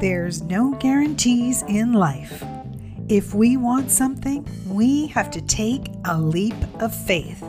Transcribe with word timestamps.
There's 0.00 0.42
no 0.42 0.74
guarantees 0.74 1.62
in 1.62 1.92
life. 1.92 2.44
If 3.08 3.34
we 3.34 3.56
want 3.56 3.90
something, 3.90 4.46
we 4.68 5.08
have 5.08 5.28
to 5.32 5.40
take 5.42 5.88
a 6.04 6.16
leap 6.16 6.54
of 6.78 6.94
faith. 6.94 7.42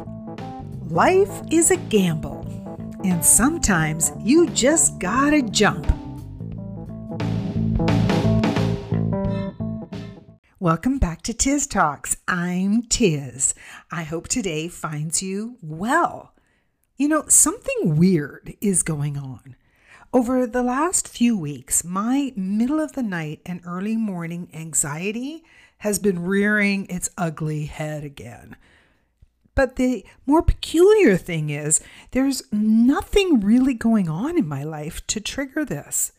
Life 0.88 1.44
is 1.52 1.70
a 1.70 1.78
gamble, 1.78 2.44
and 3.04 3.24
sometimes 3.24 4.12
you 4.20 4.50
just 4.50 4.98
gotta 4.98 5.44
jump. 5.44 5.86
Welcome 10.60 10.98
back 10.98 11.22
to 11.24 11.36
Tiz 11.36 11.68
Talks. 11.68 12.18
I'm 12.28 12.82
Tiz. 12.82 13.54
I 13.92 14.02
hope 14.02 14.28
today 14.28 14.70
finds 14.70 15.22
you 15.22 15.58
well. 15.62 16.34
You 16.98 17.10
know, 17.10 17.26
something 17.28 17.96
weird 17.96 18.56
is 18.60 18.82
going 18.82 19.20
on. 19.20 19.56
Over 20.12 20.48
the 20.48 20.64
last 20.64 21.08
few 21.08 21.38
weeks, 21.38 21.84
my 21.84 22.34
middle 22.36 22.80
of 22.80 22.94
the 22.94 23.04
night 23.04 23.42
and 23.46 23.62
early 23.64 23.96
morning 23.96 24.50
anxiety 24.56 25.44
has 25.80 26.00
been 26.00 26.24
rearing 26.24 26.88
its 26.88 27.12
ugly 27.16 27.66
head 27.66 28.04
again. 28.04 28.56
But 29.54 29.76
the 29.76 30.04
more 30.26 30.42
peculiar 30.42 31.16
thing 31.16 31.52
is, 31.52 31.80
there's 32.10 32.42
nothing 32.52 33.40
really 33.42 33.76
going 33.76 34.10
on 34.10 34.36
in 34.36 34.48
my 34.48 34.64
life 34.64 35.06
to 35.08 35.22
trigger 35.22 35.64
this. 35.64 36.12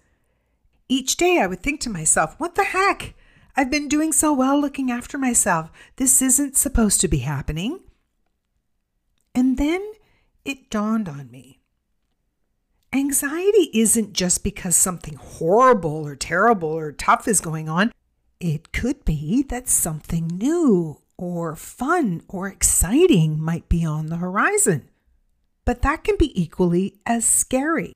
Each 0.89 1.17
day 1.17 1.41
I 1.41 1.49
would 1.49 1.61
think 1.61 1.81
to 1.81 1.91
myself, 1.91 2.39
what 2.39 2.55
the 2.55 2.65
heck? 2.65 3.15
I've 3.57 3.73
been 3.73 3.89
doing 3.89 4.13
so 4.13 4.33
well 4.33 4.61
looking 4.61 4.93
after 4.93 5.19
myself. 5.19 5.69
This 5.97 6.23
isn't 6.23 6.57
supposed 6.57 7.01
to 7.01 7.09
be 7.09 7.19
happening. 7.19 7.81
And 9.35 9.59
then 9.59 9.85
it 10.45 10.71
dawned 10.71 11.09
on 11.09 11.29
me. 11.33 11.60
Anxiety 12.93 13.71
isn't 13.73 14.15
just 14.15 14.43
because 14.43 14.75
something 14.75 15.15
horrible 15.15 16.05
or 16.05 16.17
terrible 16.17 16.71
or 16.71 16.91
tough 16.91 17.29
is 17.29 17.41
going 17.41 17.69
on. 17.69 17.93
It 18.41 18.73
could 18.73 19.05
be 19.05 19.45
that 19.45 19.69
something 19.69 20.27
new 20.27 21.01
or 21.17 21.55
fun 21.55 22.23
or 22.27 22.49
exciting 22.49 23.41
might 23.41 23.69
be 23.69 23.85
on 23.85 24.07
the 24.07 24.17
horizon. 24.17 24.91
But 25.65 25.83
that 25.83 26.03
can 26.03 26.17
be 26.17 26.41
equally 26.41 26.97
as 27.07 27.25
scary. 27.25 27.95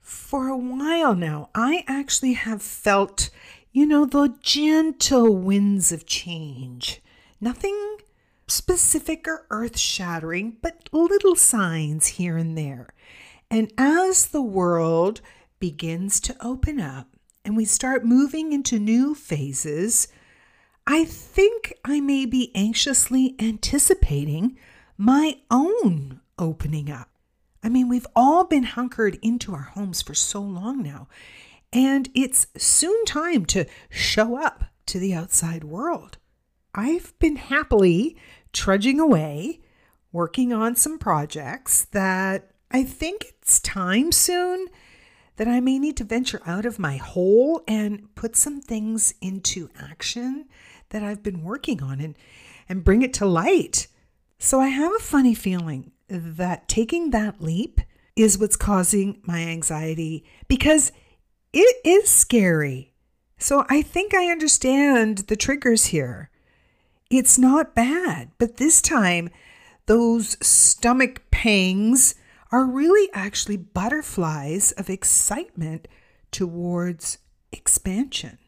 For 0.00 0.48
a 0.48 0.56
while 0.56 1.14
now, 1.14 1.50
I 1.54 1.84
actually 1.86 2.34
have 2.34 2.62
felt, 2.62 3.28
you 3.72 3.84
know, 3.84 4.06
the 4.06 4.34
gentle 4.40 5.36
winds 5.36 5.92
of 5.92 6.06
change. 6.06 7.02
Nothing 7.38 7.98
specific 8.46 9.28
or 9.28 9.44
earth 9.50 9.76
shattering, 9.76 10.56
but 10.62 10.88
little 10.90 11.36
signs 11.36 12.06
here 12.06 12.38
and 12.38 12.56
there. 12.56 12.94
And 13.50 13.72
as 13.78 14.28
the 14.28 14.42
world 14.42 15.20
begins 15.58 16.20
to 16.20 16.36
open 16.44 16.80
up 16.80 17.08
and 17.44 17.56
we 17.56 17.64
start 17.64 18.04
moving 18.04 18.52
into 18.52 18.78
new 18.78 19.14
phases, 19.14 20.08
I 20.86 21.04
think 21.04 21.74
I 21.84 22.00
may 22.00 22.26
be 22.26 22.52
anxiously 22.54 23.34
anticipating 23.38 24.58
my 24.96 25.38
own 25.50 26.20
opening 26.38 26.90
up. 26.90 27.10
I 27.62 27.68
mean, 27.68 27.88
we've 27.88 28.06
all 28.14 28.44
been 28.44 28.62
hunkered 28.62 29.18
into 29.22 29.52
our 29.52 29.70
homes 29.74 30.02
for 30.02 30.14
so 30.14 30.40
long 30.40 30.82
now, 30.82 31.08
and 31.72 32.08
it's 32.14 32.46
soon 32.56 33.04
time 33.04 33.44
to 33.46 33.66
show 33.90 34.40
up 34.40 34.64
to 34.86 34.98
the 34.98 35.14
outside 35.14 35.64
world. 35.64 36.18
I've 36.74 37.18
been 37.18 37.36
happily 37.36 38.16
trudging 38.52 39.00
away, 39.00 39.60
working 40.12 40.52
on 40.52 40.76
some 40.76 40.98
projects 40.98 41.84
that 41.86 42.52
I 42.70 42.82
think 42.82 43.26
it's 43.40 43.60
time 43.60 44.12
soon 44.12 44.66
that 45.36 45.48
I 45.48 45.60
may 45.60 45.78
need 45.78 45.96
to 45.98 46.04
venture 46.04 46.40
out 46.46 46.64
of 46.64 46.78
my 46.78 46.96
hole 46.96 47.62
and 47.68 48.14
put 48.14 48.36
some 48.36 48.60
things 48.60 49.14
into 49.20 49.70
action 49.78 50.46
that 50.90 51.02
I've 51.02 51.22
been 51.22 51.42
working 51.42 51.82
on 51.82 52.00
and, 52.00 52.16
and 52.68 52.84
bring 52.84 53.02
it 53.02 53.12
to 53.14 53.26
light. 53.26 53.86
So 54.38 54.60
I 54.60 54.68
have 54.68 54.92
a 54.94 55.00
funny 55.00 55.34
feeling 55.34 55.92
that 56.08 56.68
taking 56.68 57.10
that 57.10 57.40
leap 57.40 57.80
is 58.14 58.38
what's 58.38 58.56
causing 58.56 59.20
my 59.24 59.40
anxiety 59.40 60.24
because 60.48 60.92
it 61.52 61.76
is 61.84 62.08
scary. 62.08 62.94
So 63.38 63.66
I 63.68 63.82
think 63.82 64.14
I 64.14 64.30
understand 64.30 65.18
the 65.18 65.36
triggers 65.36 65.86
here. 65.86 66.30
It's 67.10 67.38
not 67.38 67.74
bad, 67.74 68.30
but 68.38 68.56
this 68.56 68.80
time 68.80 69.28
those 69.86 70.36
stomach 70.44 71.22
pangs 71.30 72.14
are 72.56 72.64
really 72.64 73.10
actually 73.12 73.58
butterflies 73.58 74.72
of 74.72 74.88
excitement 74.88 75.86
towards 76.30 77.18
expansion. 77.52 78.38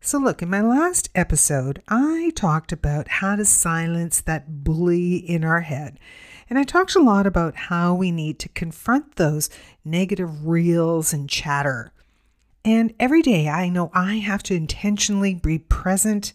So, 0.00 0.18
look, 0.18 0.42
in 0.42 0.50
my 0.50 0.60
last 0.60 1.08
episode, 1.14 1.84
I 1.86 2.32
talked 2.34 2.72
about 2.72 3.06
how 3.06 3.36
to 3.36 3.44
silence 3.44 4.20
that 4.22 4.64
bully 4.64 5.18
in 5.18 5.44
our 5.44 5.60
head. 5.60 6.00
And 6.48 6.58
I 6.58 6.64
talked 6.64 6.96
a 6.96 7.00
lot 7.00 7.28
about 7.28 7.54
how 7.54 7.94
we 7.94 8.10
need 8.10 8.40
to 8.40 8.48
confront 8.48 9.14
those 9.14 9.50
negative 9.84 10.48
reels 10.48 11.12
and 11.12 11.30
chatter. 11.30 11.92
And 12.64 12.92
every 12.98 13.22
day 13.22 13.48
I 13.48 13.68
know 13.68 13.92
I 13.94 14.14
have 14.16 14.42
to 14.44 14.56
intentionally 14.56 15.36
be 15.36 15.60
present 15.60 16.32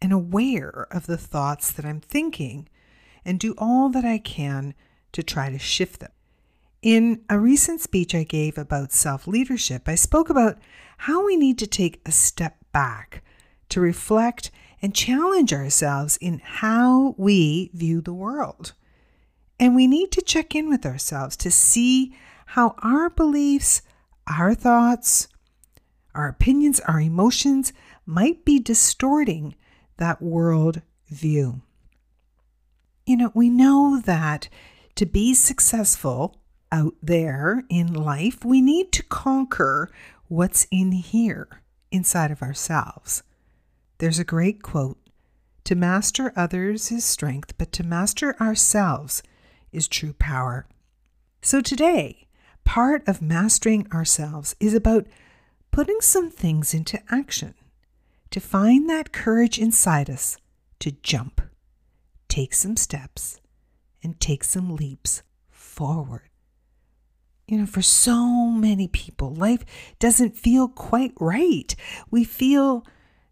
and 0.00 0.14
aware 0.14 0.86
of 0.90 1.04
the 1.04 1.18
thoughts 1.18 1.70
that 1.72 1.84
I'm 1.84 2.00
thinking 2.00 2.70
and 3.22 3.38
do 3.38 3.54
all 3.58 3.90
that 3.90 4.06
I 4.06 4.16
can 4.16 4.72
to 5.12 5.22
try 5.22 5.50
to 5.50 5.58
shift 5.58 6.00
them. 6.00 6.12
In 6.82 7.22
a 7.28 7.38
recent 7.38 7.80
speech 7.80 8.14
I 8.14 8.24
gave 8.24 8.56
about 8.56 8.92
self 8.92 9.26
leadership, 9.26 9.88
I 9.88 9.94
spoke 9.94 10.30
about 10.30 10.58
how 10.98 11.24
we 11.24 11.36
need 11.36 11.58
to 11.58 11.66
take 11.66 12.00
a 12.06 12.12
step 12.12 12.56
back 12.72 13.22
to 13.68 13.80
reflect 13.80 14.50
and 14.82 14.94
challenge 14.94 15.52
ourselves 15.52 16.16
in 16.20 16.40
how 16.42 17.14
we 17.18 17.70
view 17.74 18.00
the 18.00 18.14
world. 18.14 18.72
And 19.58 19.74
we 19.74 19.86
need 19.86 20.10
to 20.12 20.22
check 20.22 20.54
in 20.54 20.70
with 20.70 20.86
ourselves 20.86 21.36
to 21.38 21.50
see 21.50 22.14
how 22.46 22.74
our 22.82 23.10
beliefs, 23.10 23.82
our 24.26 24.54
thoughts, 24.54 25.28
our 26.14 26.28
opinions, 26.28 26.80
our 26.80 27.00
emotions 27.00 27.72
might 28.06 28.44
be 28.44 28.58
distorting 28.58 29.54
that 29.98 30.22
world 30.22 30.80
view. 31.08 31.60
You 33.06 33.16
know, 33.18 33.32
we 33.34 33.50
know 33.50 34.00
that 34.04 34.48
to 35.00 35.06
be 35.06 35.32
successful 35.32 36.36
out 36.70 36.92
there 37.02 37.64
in 37.70 37.90
life, 37.90 38.44
we 38.44 38.60
need 38.60 38.92
to 38.92 39.02
conquer 39.04 39.90
what's 40.28 40.66
in 40.70 40.92
here 40.92 41.48
inside 41.90 42.30
of 42.30 42.42
ourselves. 42.42 43.22
There's 43.96 44.18
a 44.18 44.24
great 44.24 44.62
quote 44.62 44.98
To 45.64 45.74
master 45.74 46.34
others 46.36 46.92
is 46.92 47.02
strength, 47.02 47.56
but 47.56 47.72
to 47.72 47.82
master 47.82 48.36
ourselves 48.38 49.22
is 49.72 49.88
true 49.88 50.12
power. 50.12 50.66
So 51.40 51.62
today, 51.62 52.28
part 52.64 53.02
of 53.08 53.22
mastering 53.22 53.90
ourselves 53.90 54.54
is 54.60 54.74
about 54.74 55.06
putting 55.70 56.02
some 56.02 56.28
things 56.30 56.74
into 56.74 57.00
action 57.10 57.54
to 58.32 58.38
find 58.38 58.86
that 58.90 59.14
courage 59.14 59.58
inside 59.58 60.10
us 60.10 60.36
to 60.80 60.90
jump, 60.90 61.40
take 62.28 62.52
some 62.52 62.76
steps, 62.76 63.39
and 64.02 64.18
take 64.18 64.44
some 64.44 64.74
leaps 64.74 65.22
forward. 65.50 66.30
You 67.46 67.58
know, 67.58 67.66
for 67.66 67.82
so 67.82 68.46
many 68.46 68.86
people, 68.86 69.34
life 69.34 69.64
doesn't 69.98 70.36
feel 70.36 70.68
quite 70.68 71.12
right. 71.18 71.74
We 72.10 72.22
feel 72.22 72.86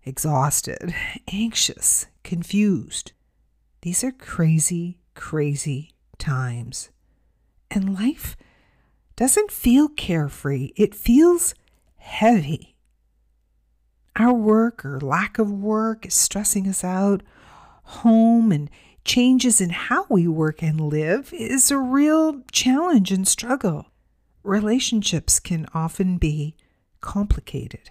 exhausted, 0.05 0.95
anxious, 1.33 2.07
confused. 2.25 3.13
These 3.83 4.03
are 4.03 4.11
crazy, 4.11 4.99
crazy 5.15 5.93
times. 6.19 6.91
And 7.71 7.95
life 7.95 8.37
doesn't 9.15 9.53
feel 9.53 9.89
carefree, 9.89 10.73
it 10.77 10.95
feels 10.95 11.55
heavy. 11.97 12.77
Our 14.17 14.33
work 14.33 14.85
or 14.85 14.99
lack 14.99 15.39
of 15.39 15.53
work 15.53 16.07
is 16.07 16.15
stressing 16.15 16.67
us 16.67 16.83
out. 16.83 17.23
Home 17.85 18.51
and 18.51 18.69
changes 19.09 19.61
in 19.61 19.71
how 19.71 20.05
we 20.11 20.29
work 20.29 20.63
and 20.63 20.79
live 20.79 21.33
is 21.33 21.71
a 21.71 21.79
real 21.79 22.43
challenge 22.53 23.11
and 23.11 23.27
struggle. 23.27 23.87
Relationships 24.43 25.41
can 25.41 25.67
often 25.73 26.19
be 26.19 26.55
complicated. 27.01 27.91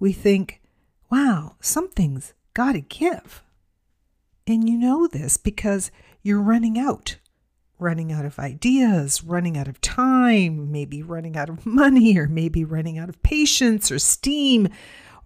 We 0.00 0.12
think, 0.12 0.62
wow, 1.10 1.56
something's 1.60 2.32
got 2.54 2.72
to 2.72 2.80
give. 2.80 3.42
And 4.46 4.66
you 4.66 4.78
know 4.78 5.06
this 5.06 5.36
because 5.36 5.90
you're 6.22 6.40
running 6.40 6.78
out 6.78 7.18
running 7.76 8.12
out 8.12 8.24
of 8.24 8.38
ideas, 8.38 9.22
running 9.24 9.58
out 9.58 9.68
of 9.68 9.80
time, 9.80 10.70
maybe 10.70 11.02
running 11.02 11.36
out 11.36 11.50
of 11.50 11.66
money, 11.66 12.16
or 12.16 12.26
maybe 12.28 12.64
running 12.64 12.96
out 12.96 13.08
of 13.08 13.22
patience 13.22 13.90
or 13.90 13.98
steam 13.98 14.68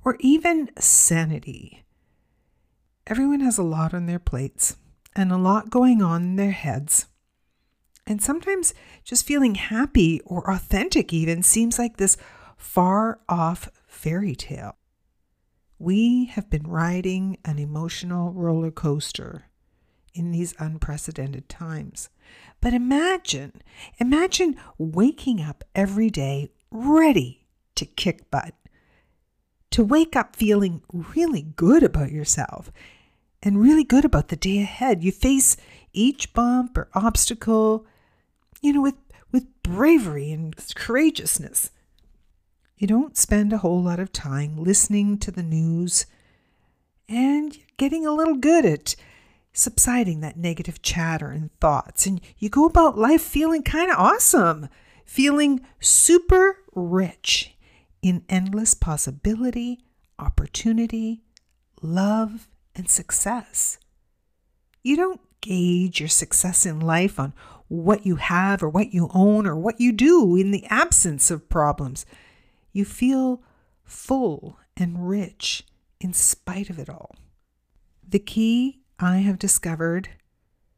or 0.05 0.17
even 0.21 0.69
sanity. 0.79 1.85
Everyone 3.06 3.41
has 3.41 3.59
a 3.59 3.62
lot 3.62 3.95
on 3.95 4.06
their 4.06 4.19
plates 4.19 4.77
and 5.19 5.32
a 5.32 5.37
lot 5.37 5.69
going 5.69 6.00
on 6.00 6.23
in 6.23 6.37
their 6.37 6.53
heads. 6.53 7.06
And 8.06 8.23
sometimes 8.23 8.73
just 9.03 9.26
feeling 9.26 9.56
happy 9.56 10.20
or 10.25 10.49
authentic 10.49 11.12
even 11.12 11.43
seems 11.43 11.76
like 11.76 11.97
this 11.97 12.17
far 12.56 13.19
off 13.29 13.69
fairy 13.88 14.37
tale. 14.37 14.76
We 15.76 16.26
have 16.26 16.49
been 16.49 16.69
riding 16.69 17.37
an 17.44 17.59
emotional 17.59 18.32
roller 18.32 18.70
coaster 18.70 19.47
in 20.15 20.31
these 20.31 20.55
unprecedented 20.61 21.49
times. 21.49 22.11
But 22.61 22.73
imagine, 22.73 23.61
imagine 23.99 24.56
waking 24.79 25.43
up 25.43 25.64
every 25.75 26.11
day 26.11 26.50
ready 26.71 27.49
to 27.75 27.85
kick 27.85 28.31
butt, 28.31 28.55
to 29.73 29.82
wake 29.82 30.14
up 30.14 30.37
feeling 30.37 30.82
really 30.93 31.43
good 31.43 31.82
about 31.82 32.12
yourself 32.12 32.71
and 33.43 33.61
really 33.61 33.85
good 33.85 34.05
about 34.05 34.29
the 34.29 34.37
day 34.37 34.61
ahead. 34.61 35.02
You 35.02 35.12
face 35.12 35.56
each 35.93 36.32
bump 36.32 36.76
or 36.76 36.88
obstacle, 36.94 37.87
you 38.61 38.73
know, 38.73 38.82
with, 38.82 38.96
with 39.32 39.46
bravery 39.62 40.32
and 40.32 40.55
courageousness. 40.75 41.70
You 42.76 42.87
don't 42.87 43.17
spend 43.17 43.52
a 43.52 43.58
whole 43.58 43.82
lot 43.82 43.99
of 43.99 44.12
time 44.12 44.56
listening 44.56 45.19
to 45.19 45.31
the 45.31 45.43
news 45.43 46.06
and 47.08 47.58
getting 47.76 48.06
a 48.06 48.12
little 48.12 48.37
good 48.37 48.64
at 48.64 48.94
subsiding 49.52 50.20
that 50.20 50.37
negative 50.37 50.82
chatter 50.82 51.31
and 51.31 51.52
thoughts. 51.61 52.06
And 52.06 52.20
you 52.38 52.49
go 52.49 52.64
about 52.64 52.99
life 52.99 53.23
feeling 53.23 53.62
kind 53.62 53.90
of 53.90 53.99
awesome, 53.99 54.69
feeling 55.05 55.61
super 55.81 56.58
rich 56.75 57.56
in 58.02 58.25
endless 58.29 58.75
possibility, 58.75 59.81
opportunity, 60.19 61.23
love, 61.82 62.46
and 62.79 62.89
success. 62.89 63.79
You 64.83 64.97
don't 64.97 65.21
gauge 65.41 66.01
your 66.01 66.09
success 66.09 66.65
in 66.65 66.81
life 66.81 67.21
on 67.21 67.33
what 67.69 68.07
you 68.07 68.17
have 68.17 68.63
or 68.63 68.69
what 68.69 68.95
you 68.95 69.11
own 69.13 69.47
or 69.47 69.55
what 69.55 69.81
you 69.81 69.93
do 69.93 70.37
in 70.37 70.51
the 70.51 70.65
absence 70.67 71.31
of 71.31 71.49
problems. 71.49 72.07
You 72.73 72.85
feel 72.85 73.43
full 73.85 74.59
and 74.77 75.09
rich 75.09 75.65
in 76.01 76.13
spite 76.13 76.71
of 76.71 76.79
it 76.79 76.89
all. 76.89 77.15
The 78.07 78.19
key 78.19 78.81
I 78.99 79.19
have 79.19 79.39
discovered 79.39 80.11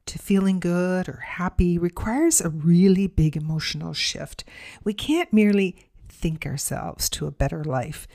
to 0.07 0.19
feeling 0.19 0.59
good 0.59 1.09
or 1.09 1.23
happy 1.25 1.79
requires 1.79 2.41
a 2.41 2.49
really 2.51 3.07
big 3.07 3.37
emotional 3.37 3.93
shift. 3.93 4.45
We 4.83 4.93
can't 4.93 5.33
merely 5.33 5.77
think 6.09 6.45
ourselves 6.45 7.09
to 7.11 7.27
a 7.27 7.31
better 7.31 7.63
life. 7.63 8.09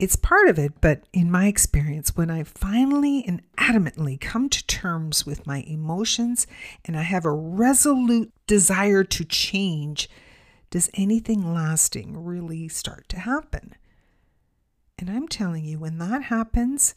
It's 0.00 0.16
part 0.16 0.48
of 0.48 0.58
it, 0.58 0.80
but 0.80 1.02
in 1.12 1.30
my 1.30 1.46
experience, 1.46 2.16
when 2.16 2.30
I 2.30 2.42
finally 2.42 3.22
and 3.26 3.42
adamantly 3.58 4.18
come 4.18 4.48
to 4.48 4.66
terms 4.66 5.26
with 5.26 5.46
my 5.46 5.58
emotions 5.66 6.46
and 6.86 6.96
I 6.96 7.02
have 7.02 7.26
a 7.26 7.30
resolute 7.30 8.32
desire 8.46 9.04
to 9.04 9.24
change, 9.26 10.08
does 10.70 10.88
anything 10.94 11.52
lasting 11.52 12.24
really 12.24 12.66
start 12.66 13.10
to 13.10 13.18
happen? 13.18 13.74
And 14.98 15.10
I'm 15.10 15.28
telling 15.28 15.66
you, 15.66 15.78
when 15.78 15.98
that 15.98 16.22
happens, 16.24 16.94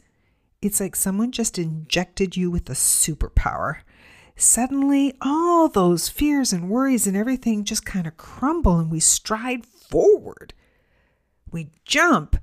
it's 0.62 0.80
like 0.80 0.96
someone 0.96 1.30
just 1.30 1.58
injected 1.58 2.38
you 2.38 2.50
with 2.50 2.70
a 2.70 2.72
superpower. 2.72 3.80
Suddenly, 4.34 5.12
all 5.20 5.68
those 5.68 6.08
fears 6.08 6.54
and 6.54 6.70
worries 6.70 7.06
and 7.06 7.18
everything 7.18 7.64
just 7.64 7.84
kind 7.84 8.06
of 8.06 8.16
crumble 8.16 8.78
and 8.78 8.90
we 8.90 9.00
stride 9.00 9.66
forward. 9.66 10.54
We 11.52 11.68
jump 11.84 12.38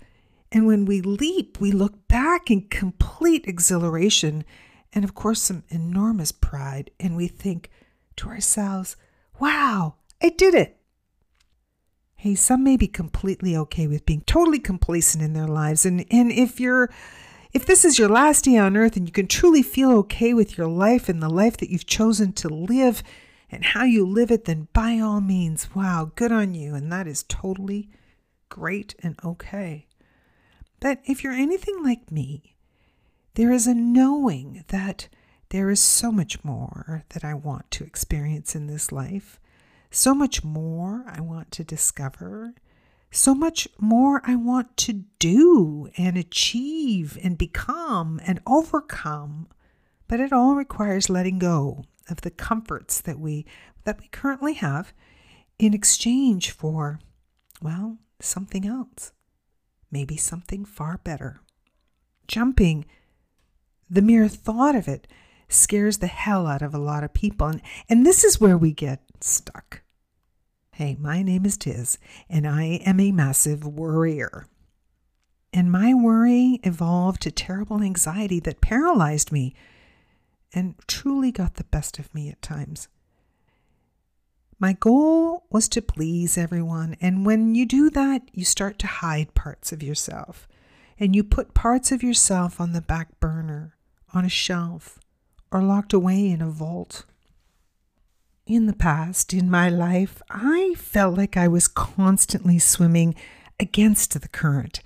and 0.52 0.68
when 0.68 0.86
we 0.86 1.02
leap, 1.02 1.60
we 1.62 1.72
look 1.72 2.08
back 2.08 2.52
in 2.52 2.68
complete 2.68 3.46
exhilaration 3.48 4.44
and, 4.94 5.06
of 5.06 5.16
course, 5.16 5.42
some 5.42 5.64
enormous 5.70 6.32
pride. 6.32 6.92
And 7.00 7.16
we 7.16 7.28
think 7.28 7.70
to 8.18 8.28
ourselves, 8.28 8.98
wow, 9.40 9.96
I 10.22 10.30
did 10.30 10.54
it. 10.54 10.78
Hey, 12.16 12.36
some 12.36 12.64
may 12.64 12.78
be 12.78 12.88
completely 12.88 13.56
okay 13.56 13.88
with 13.88 14.06
being 14.06 14.22
totally 14.22 14.60
complacent 14.60 15.24
in 15.24 15.34
their 15.34 15.48
lives. 15.48 15.86
And, 15.86 16.06
and 16.12 16.32
if 16.32 16.60
you're 16.60 16.90
if 17.54 17.66
this 17.66 17.84
is 17.84 18.00
your 18.00 18.08
last 18.08 18.46
day 18.46 18.58
on 18.58 18.78
earth 18.78 18.96
and 18.96 19.06
you 19.06 19.12
can 19.12 19.28
truly 19.28 19.62
feel 19.62 19.92
okay 19.92 20.34
with 20.34 20.58
your 20.58 20.68
life 20.68 21.10
and 21.10 21.22
the 21.22 21.30
life 21.30 21.58
that 21.58 21.70
you've 21.70 21.86
chosen 21.86 22.32
to 22.34 22.48
live 22.48 23.04
and 23.50 23.66
how 23.66 23.84
you 23.84 24.06
live 24.06 24.32
it, 24.32 24.46
then 24.46 24.70
by 24.72 25.00
all 25.00 25.20
means, 25.20 25.76
wow, 25.76 26.12
good 26.16 26.32
on 26.32 26.54
you. 26.54 26.76
And 26.76 26.90
that 26.94 27.08
is 27.08 27.24
totally 27.24 27.90
great 28.48 28.96
and 29.04 29.20
okay. 29.26 29.88
But 30.82 31.00
if 31.06 31.24
you're 31.24 31.32
anything 31.32 31.82
like 31.84 32.12
me, 32.12 32.56
there 33.36 33.54
is 33.54 33.68
a 33.68 33.76
knowing 33.76 34.66
that 34.70 35.08
there 35.50 35.70
is 35.70 35.80
so 35.80 36.12
much 36.12 36.44
more 36.44 37.04
that 37.10 37.24
I 37.24 37.36
want 37.36 37.70
to 37.72 37.84
experience 37.84 38.56
in 38.56 38.66
this 38.66 38.92
life, 38.92 39.40
so 39.92 40.16
much 40.16 40.44
more 40.44 41.06
I 41.08 41.22
want 41.22 41.52
to 41.52 41.64
discover, 41.64 42.56
so 43.12 43.36
much 43.36 43.68
more 43.80 44.22
I 44.26 44.36
want 44.36 44.76
to 44.78 45.04
do 45.20 45.90
and 45.98 46.18
achieve 46.18 47.18
and 47.24 47.38
become 47.38 48.20
and 48.26 48.42
overcome. 48.48 49.48
But 50.08 50.20
it 50.20 50.34
all 50.34 50.56
requires 50.56 51.10
letting 51.10 51.38
go 51.38 51.84
of 52.10 52.22
the 52.22 52.32
comforts 52.32 53.00
that 53.02 53.20
we 53.20 53.46
that 53.84 54.00
we 54.00 54.08
currently 54.08 54.54
have 54.54 54.94
in 55.60 55.74
exchange 55.76 56.50
for 56.50 57.00
well, 57.62 58.00
something 58.20 58.66
else 58.66 59.12
maybe 59.92 60.18
something 60.18 60.66
far 60.66 60.98
better. 61.04 61.42
Jumping, 62.28 62.86
the 63.90 64.02
mere 64.02 64.28
thought 64.28 64.76
of 64.76 64.88
it 64.88 65.08
scares 65.50 65.98
the 65.98 66.08
hell 66.08 66.48
out 66.48 66.62
of 66.62 66.74
a 66.74 66.80
lot 66.80 67.04
of 67.04 67.14
people. 67.14 67.48
And, 67.48 67.62
and 67.90 68.06
this 68.06 68.24
is 68.24 68.40
where 68.40 68.58
we 68.58 68.72
get 68.72 69.02
stuck. 69.20 69.82
Hey, 70.74 70.96
my 71.00 71.22
name 71.22 71.46
is 71.46 71.58
Tiz, 71.58 71.98
and 72.30 72.48
I 72.48 72.80
am 72.86 73.00
a 73.00 73.12
massive 73.12 73.66
worrier. 73.66 74.48
And 75.54 75.72
my 75.72 75.94
worry 75.94 76.62
evolved 76.64 77.22
to 77.24 77.32
terrible 77.32 77.84
anxiety 77.84 78.40
that 78.40 78.62
paralyzed 78.62 79.32
me 79.34 79.54
and 80.54 80.76
truly 80.88 81.32
got 81.32 81.56
the 81.56 81.66
best 81.66 82.00
of 82.00 82.14
me 82.16 82.30
at 82.30 82.42
times. 82.42 82.88
My 84.62 84.74
goal 84.74 85.48
was 85.50 85.68
to 85.70 85.82
please 85.82 86.38
everyone, 86.38 86.96
and 87.02 87.26
when 87.26 87.56
you 87.56 87.66
do 87.66 87.90
that, 87.90 88.22
you 88.32 88.46
start 88.46 88.78
to 88.78 88.86
hide 88.86 89.34
parts 89.34 89.72
of 89.72 89.82
yourself, 89.82 90.48
and 91.00 91.16
you 91.16 91.24
put 91.24 91.56
parts 91.56 91.92
of 91.92 92.04
yourself 92.04 92.62
on 92.62 92.72
the 92.72 92.80
back 92.80 93.20
burner, 93.20 93.76
on 94.14 94.24
a 94.24 94.30
shelf, 94.30 95.00
or 95.52 95.64
locked 95.64 95.94
away 95.94 96.30
in 96.30 96.44
a 96.44 96.50
vault. 96.52 97.06
In 98.46 98.68
the 98.68 98.74
past, 98.74 99.34
in 99.34 99.50
my 99.50 99.68
life, 99.68 100.22
I 100.30 100.76
felt 100.78 101.18
like 101.18 101.36
I 101.36 101.48
was 101.48 101.68
constantly 101.68 102.60
swimming 102.60 103.16
against 103.60 104.22
the 104.22 104.28
current, 104.28 104.82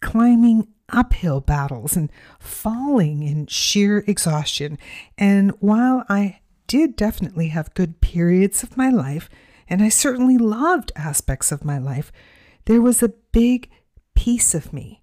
climbing 0.00 0.68
uphill 0.88 1.42
battles 1.42 1.98
and 1.98 2.10
falling 2.40 3.22
in 3.22 3.46
sheer 3.46 4.04
exhaustion. 4.06 4.78
And 5.18 5.50
while 5.60 6.06
I 6.08 6.40
did 6.68 6.94
definitely 6.94 7.48
have 7.48 7.74
good 7.74 8.00
periods 8.00 8.62
of 8.62 8.76
my 8.76 8.90
life, 8.90 9.28
and 9.68 9.82
I 9.82 9.88
certainly 9.88 10.38
loved 10.38 10.92
aspects 10.94 11.50
of 11.50 11.64
my 11.64 11.78
life, 11.78 12.12
there 12.66 12.80
was 12.80 13.02
a 13.02 13.14
big 13.32 13.68
piece 14.14 14.54
of 14.54 14.72
me 14.72 15.02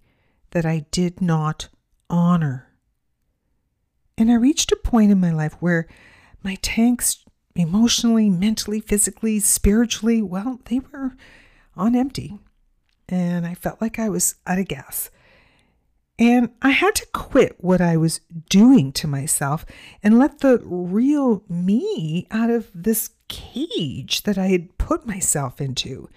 that 0.51 0.65
I 0.65 0.85
did 0.91 1.21
not 1.21 1.67
honor. 2.09 2.69
And 4.17 4.31
I 4.31 4.35
reached 4.35 4.71
a 4.71 4.77
point 4.77 5.11
in 5.11 5.19
my 5.19 5.33
life 5.33 5.53
where 5.59 5.87
my 6.43 6.55
tanks, 6.61 7.25
emotionally, 7.55 8.29
mentally, 8.29 8.79
physically, 8.79 9.39
spiritually, 9.39 10.21
well, 10.21 10.61
they 10.65 10.79
were 10.79 11.15
on 11.75 11.95
empty. 11.95 12.39
And 13.09 13.45
I 13.45 13.53
felt 13.55 13.81
like 13.81 13.99
I 13.99 14.09
was 14.09 14.35
out 14.47 14.59
of 14.59 14.67
gas. 14.67 15.09
And 16.17 16.51
I 16.61 16.69
had 16.69 16.95
to 16.95 17.07
quit 17.07 17.57
what 17.59 17.81
I 17.81 17.97
was 17.97 18.21
doing 18.49 18.93
to 18.93 19.07
myself 19.07 19.65
and 20.01 20.17
let 20.17 20.39
the 20.39 20.59
real 20.63 21.43
me 21.49 22.25
out 22.31 22.49
of 22.49 22.71
this 22.73 23.09
cage 23.27 24.23
that 24.23 24.37
I 24.37 24.47
had 24.47 24.77
put 24.77 25.05
myself 25.05 25.59
into. 25.59 26.09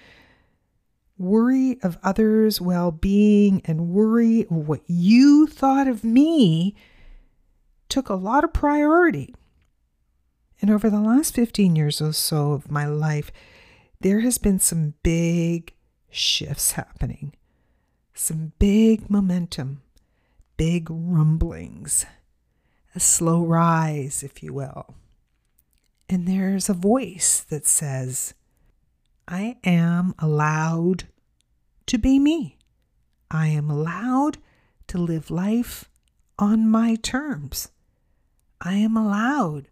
Worry 1.17 1.81
of 1.83 1.99
others' 2.05 2.61
well 2.61 2.93
being 2.93 3.61
and 3.65 3.89
worry 3.89 4.43
what 4.43 4.83
you 4.87 5.49
thought 5.49 5.89
of 5.89 6.05
me 6.05 6.77
took 7.89 8.09
a 8.09 8.15
lot 8.15 8.45
of 8.45 8.53
priority. 8.53 9.35
And 10.61 10.71
over 10.71 10.89
the 10.89 11.01
last 11.01 11.35
15 11.35 11.75
years 11.75 12.01
or 12.01 12.13
so 12.13 12.53
of 12.53 12.71
my 12.71 12.87
life, 12.87 13.33
there 14.01 14.21
has 14.21 14.39
been 14.39 14.61
some 14.61 14.95
big 15.03 15.73
shifts 16.09 16.73
happening, 16.73 17.35
some 18.15 18.53
big 18.61 19.11
momentum 19.11 19.83
big 20.59 20.89
rumblings, 20.91 22.05
a 22.95 23.01
slow 23.01 23.43
rise, 23.43 24.23
if 24.23 24.43
you 24.43 24.53
will. 24.53 24.97
And 26.11 26.27
there's 26.27 26.69
a 26.69 26.75
voice 26.75 27.41
that 27.49 27.65
says, 27.65 28.35
I 29.27 29.57
am 29.65 30.15
allowed 30.19 31.05
to 31.87 31.97
be 31.97 32.19
me. 32.19 32.59
I 33.31 33.47
am 33.49 33.71
allowed 33.71 34.39
to 34.89 34.99
live 34.99 35.31
life 35.31 35.89
on 36.39 36.69
my 36.69 36.97
terms. 36.97 37.69
I 38.61 38.75
am 38.75 38.97
allowed 38.97 39.69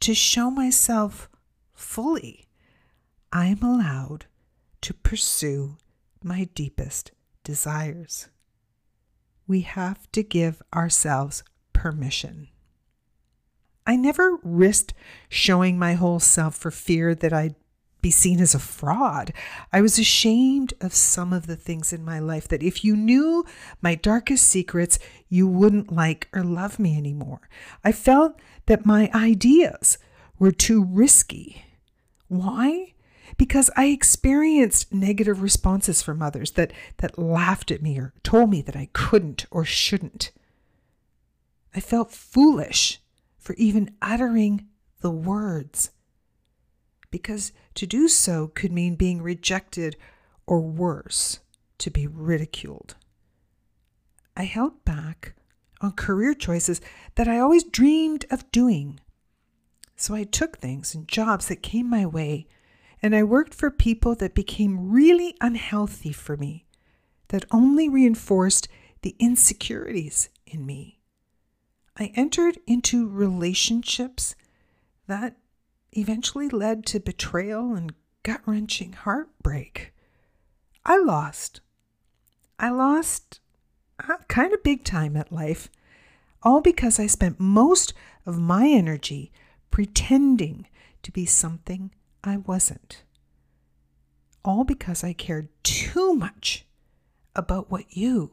to 0.00 0.14
show 0.14 0.50
myself 0.50 1.28
fully. 1.72 2.46
I 3.32 3.46
am 3.46 3.62
allowed 3.62 4.26
to 4.82 4.94
pursue 4.94 5.76
my 6.22 6.44
deepest 6.54 7.10
desires. 7.42 8.28
We 9.46 9.60
have 9.62 10.10
to 10.12 10.22
give 10.22 10.62
ourselves 10.74 11.44
permission. 11.72 12.48
I 13.86 13.96
never 13.96 14.38
risked 14.42 14.94
showing 15.28 15.78
my 15.78 15.94
whole 15.94 16.20
self 16.20 16.54
for 16.54 16.70
fear 16.70 17.14
that 17.14 17.32
I'd 17.32 17.54
be 18.00 18.10
seen 18.10 18.40
as 18.40 18.54
a 18.54 18.58
fraud. 18.58 19.32
I 19.72 19.80
was 19.80 19.98
ashamed 19.98 20.74
of 20.80 20.94
some 20.94 21.32
of 21.32 21.46
the 21.46 21.56
things 21.56 21.92
in 21.92 22.04
my 22.04 22.18
life 22.18 22.48
that 22.48 22.62
if 22.62 22.84
you 22.84 22.96
knew 22.96 23.44
my 23.80 23.94
darkest 23.94 24.46
secrets, 24.46 24.98
you 25.28 25.46
wouldn't 25.46 25.92
like 25.92 26.28
or 26.34 26.42
love 26.42 26.78
me 26.78 26.98
anymore. 26.98 27.48
I 27.82 27.92
felt 27.92 28.40
that 28.66 28.86
my 28.86 29.10
ideas 29.14 29.98
were 30.38 30.52
too 30.52 30.84
risky. 30.84 31.64
Why? 32.28 32.93
Because 33.36 33.70
I 33.76 33.86
experienced 33.86 34.92
negative 34.92 35.42
responses 35.42 36.02
from 36.02 36.22
others 36.22 36.52
that, 36.52 36.72
that 36.98 37.18
laughed 37.18 37.70
at 37.70 37.82
me 37.82 37.98
or 37.98 38.12
told 38.22 38.50
me 38.50 38.62
that 38.62 38.76
I 38.76 38.88
couldn't 38.92 39.46
or 39.50 39.64
shouldn't. 39.64 40.30
I 41.74 41.80
felt 41.80 42.12
foolish 42.12 43.00
for 43.38 43.54
even 43.54 43.94
uttering 44.00 44.66
the 45.00 45.10
words 45.10 45.90
because 47.14 47.52
to 47.74 47.86
do 47.86 48.08
so 48.08 48.48
could 48.48 48.72
mean 48.72 48.96
being 48.96 49.22
rejected 49.22 49.96
or 50.48 50.60
worse, 50.60 51.38
to 51.78 51.88
be 51.88 52.08
ridiculed. 52.08 52.96
I 54.36 54.44
held 54.44 54.84
back 54.84 55.34
on 55.80 55.92
career 55.92 56.34
choices 56.34 56.80
that 57.14 57.28
I 57.28 57.38
always 57.38 57.62
dreamed 57.62 58.26
of 58.32 58.50
doing. 58.50 58.98
So 59.94 60.14
I 60.16 60.24
took 60.24 60.58
things 60.58 60.92
and 60.92 61.06
jobs 61.06 61.46
that 61.46 61.62
came 61.62 61.88
my 61.88 62.04
way, 62.04 62.48
and 63.04 63.14
I 63.14 63.22
worked 63.22 63.52
for 63.52 63.70
people 63.70 64.14
that 64.14 64.34
became 64.34 64.90
really 64.90 65.36
unhealthy 65.38 66.10
for 66.10 66.38
me, 66.38 66.64
that 67.28 67.44
only 67.50 67.86
reinforced 67.86 68.66
the 69.02 69.14
insecurities 69.18 70.30
in 70.46 70.64
me. 70.64 71.00
I 71.98 72.12
entered 72.14 72.58
into 72.66 73.06
relationships 73.06 74.34
that 75.06 75.36
eventually 75.92 76.48
led 76.48 76.86
to 76.86 76.98
betrayal 76.98 77.74
and 77.74 77.92
gut 78.22 78.40
wrenching 78.46 78.94
heartbreak. 78.94 79.92
I 80.86 80.96
lost. 80.96 81.60
I 82.58 82.70
lost 82.70 83.38
uh, 84.02 84.16
kind 84.28 84.54
of 84.54 84.62
big 84.62 84.82
time 84.82 85.14
at 85.14 85.30
life, 85.30 85.68
all 86.42 86.62
because 86.62 86.98
I 86.98 87.06
spent 87.06 87.38
most 87.38 87.92
of 88.24 88.38
my 88.38 88.66
energy 88.66 89.30
pretending 89.70 90.66
to 91.02 91.12
be 91.12 91.26
something 91.26 91.90
I 92.24 92.38
wasn't. 92.38 93.02
All 94.44 94.64
because 94.64 95.04
I 95.04 95.12
cared 95.12 95.48
too 95.62 96.14
much 96.14 96.64
about 97.36 97.70
what 97.70 97.96
you 97.96 98.32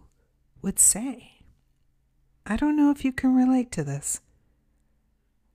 would 0.61 0.79
say. 0.79 1.43
I 2.45 2.55
don't 2.55 2.77
know 2.77 2.89
if 2.89 3.03
you 3.03 3.11
can 3.11 3.35
relate 3.35 3.71
to 3.73 3.83
this. 3.83 4.21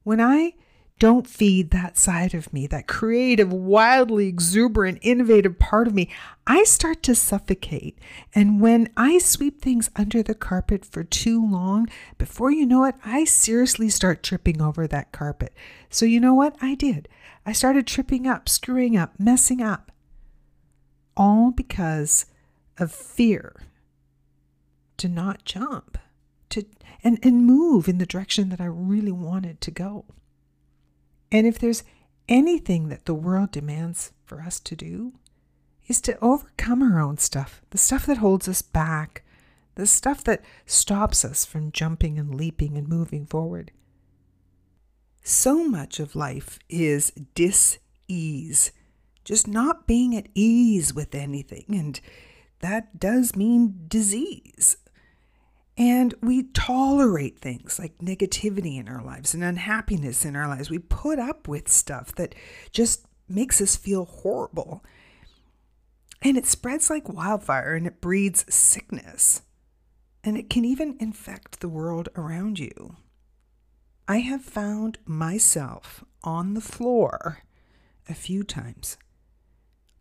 When 0.02 0.20
I 0.20 0.52
don't 0.98 1.26
feed 1.26 1.70
that 1.70 1.98
side 1.98 2.32
of 2.32 2.52
me, 2.52 2.66
that 2.66 2.86
creative, 2.86 3.52
wildly 3.52 4.28
exuberant, 4.28 4.98
innovative 5.02 5.58
part 5.58 5.86
of 5.86 5.94
me. 5.94 6.08
I 6.46 6.64
start 6.64 7.02
to 7.04 7.14
suffocate. 7.14 7.98
And 8.34 8.60
when 8.62 8.88
I 8.96 9.18
sweep 9.18 9.60
things 9.60 9.90
under 9.94 10.22
the 10.22 10.34
carpet 10.34 10.86
for 10.86 11.04
too 11.04 11.44
long, 11.44 11.88
before 12.16 12.50
you 12.50 12.64
know 12.64 12.84
it, 12.84 12.94
I 13.04 13.24
seriously 13.24 13.90
start 13.90 14.22
tripping 14.22 14.62
over 14.62 14.86
that 14.86 15.12
carpet. 15.12 15.52
So, 15.90 16.06
you 16.06 16.18
know 16.18 16.34
what? 16.34 16.56
I 16.62 16.74
did. 16.74 17.08
I 17.44 17.52
started 17.52 17.86
tripping 17.86 18.26
up, 18.26 18.48
screwing 18.48 18.96
up, 18.96 19.20
messing 19.20 19.60
up. 19.60 19.92
All 21.14 21.50
because 21.50 22.26
of 22.78 22.90
fear 22.90 23.54
to 24.96 25.08
not 25.08 25.44
jump, 25.44 25.98
to 26.50 26.64
and, 27.04 27.18
and 27.22 27.44
move 27.46 27.88
in 27.88 27.98
the 27.98 28.06
direction 28.06 28.48
that 28.48 28.60
I 28.60 28.66
really 28.66 29.12
wanted 29.12 29.60
to 29.60 29.70
go. 29.70 30.06
And 31.30 31.46
if 31.46 31.58
there's 31.58 31.84
anything 32.28 32.88
that 32.88 33.04
the 33.04 33.14
world 33.14 33.50
demands 33.52 34.12
for 34.24 34.40
us 34.40 34.60
to 34.60 34.76
do, 34.76 35.12
is 35.86 36.00
to 36.02 36.18
overcome 36.20 36.82
our 36.82 37.00
own 37.00 37.18
stuff, 37.18 37.62
the 37.70 37.78
stuff 37.78 38.06
that 38.06 38.18
holds 38.18 38.48
us 38.48 38.62
back, 38.62 39.22
the 39.76 39.86
stuff 39.86 40.24
that 40.24 40.42
stops 40.64 41.24
us 41.24 41.44
from 41.44 41.70
jumping 41.70 42.18
and 42.18 42.34
leaping 42.34 42.76
and 42.76 42.88
moving 42.88 43.26
forward. 43.26 43.70
So 45.22 45.68
much 45.68 46.00
of 46.00 46.16
life 46.16 46.58
is 46.68 47.12
dis 47.34 47.78
ease, 48.08 48.72
just 49.24 49.46
not 49.46 49.86
being 49.86 50.16
at 50.16 50.28
ease 50.34 50.94
with 50.94 51.14
anything. 51.14 51.64
And 51.68 52.00
that 52.60 52.98
does 52.98 53.36
mean 53.36 53.84
disease. 53.88 54.76
And 55.78 56.14
we 56.22 56.44
tolerate 56.44 57.38
things 57.38 57.78
like 57.78 57.98
negativity 57.98 58.78
in 58.78 58.88
our 58.88 59.02
lives 59.02 59.34
and 59.34 59.44
unhappiness 59.44 60.24
in 60.24 60.34
our 60.34 60.48
lives. 60.48 60.70
We 60.70 60.78
put 60.78 61.18
up 61.18 61.48
with 61.48 61.68
stuff 61.68 62.14
that 62.14 62.34
just 62.72 63.06
makes 63.28 63.60
us 63.60 63.76
feel 63.76 64.06
horrible. 64.06 64.82
And 66.22 66.38
it 66.38 66.46
spreads 66.46 66.88
like 66.88 67.12
wildfire 67.12 67.74
and 67.74 67.86
it 67.86 68.00
breeds 68.00 68.52
sickness. 68.52 69.42
And 70.24 70.38
it 70.38 70.48
can 70.48 70.64
even 70.64 70.96
infect 70.98 71.60
the 71.60 71.68
world 71.68 72.08
around 72.16 72.58
you. 72.58 72.96
I 74.08 74.18
have 74.18 74.42
found 74.42 74.98
myself 75.04 76.04
on 76.24 76.54
the 76.54 76.60
floor 76.60 77.42
a 78.08 78.14
few 78.14 78.44
times. 78.44 78.96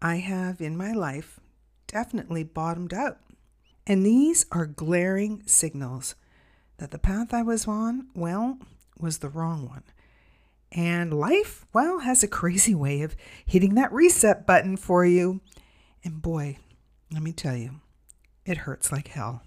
I 0.02 0.18
have 0.18 0.62
in 0.62 0.78
my 0.78 0.94
life 0.94 1.40
definitely 1.88 2.44
bottomed 2.44 2.94
out 2.94 3.20
and 3.88 4.06
these 4.06 4.46
are 4.52 4.66
glaring 4.66 5.44
signals 5.46 6.16
that 6.78 6.92
the 6.92 7.00
path 7.00 7.34
I 7.34 7.42
was 7.42 7.68
on, 7.68 8.08
well, 8.16 8.58
was 9.00 9.20
the 9.20 9.30
wrong 9.30 9.68
one. 9.68 9.84
And 10.72 11.14
life, 11.14 11.66
well, 11.74 12.00
has 12.00 12.24
a 12.24 12.28
crazy 12.28 12.76
way 12.76 13.02
of 13.02 13.16
hitting 13.46 13.76
that 13.76 13.94
reset 13.94 14.46
button 14.46 14.76
for 14.76 15.06
you. 15.06 15.42
And 16.04 16.22
boy, 16.22 16.58
let 17.12 17.24
me 17.24 17.32
tell 17.32 17.56
you, 17.56 17.82
it 18.46 18.58
hurts 18.58 18.92
like 18.92 19.10
hell. 19.10 19.44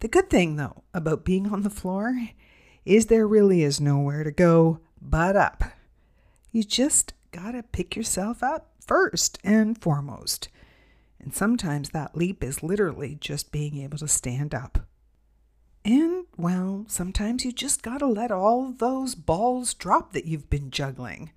The 0.00 0.08
good 0.08 0.28
thing, 0.28 0.56
though, 0.56 0.82
about 0.92 1.24
being 1.24 1.46
on 1.46 1.62
the 1.62 1.70
floor 1.70 2.28
is 2.84 3.06
there 3.06 3.26
really 3.26 3.62
is 3.62 3.80
nowhere 3.80 4.24
to 4.24 4.30
go 4.30 4.80
but 5.00 5.36
up. 5.36 5.64
You 6.50 6.64
just 6.64 7.14
gotta 7.30 7.62
pick 7.62 7.96
yourself 7.96 8.42
up 8.42 8.72
first 8.80 9.38
and 9.44 9.80
foremost. 9.80 10.48
And 11.24 11.34
sometimes 11.34 11.88
that 11.90 12.14
leap 12.14 12.44
is 12.44 12.62
literally 12.62 13.16
just 13.18 13.50
being 13.50 13.78
able 13.78 13.96
to 13.96 14.06
stand 14.06 14.54
up. 14.54 14.86
And, 15.82 16.26
well, 16.36 16.84
sometimes 16.86 17.46
you 17.46 17.50
just 17.50 17.82
gotta 17.82 18.04
let 18.06 18.30
all 18.30 18.72
those 18.72 19.14
balls 19.14 19.72
drop 19.72 20.12
that 20.12 20.26
you've 20.26 20.50
been 20.50 20.70
juggling. 20.70 21.32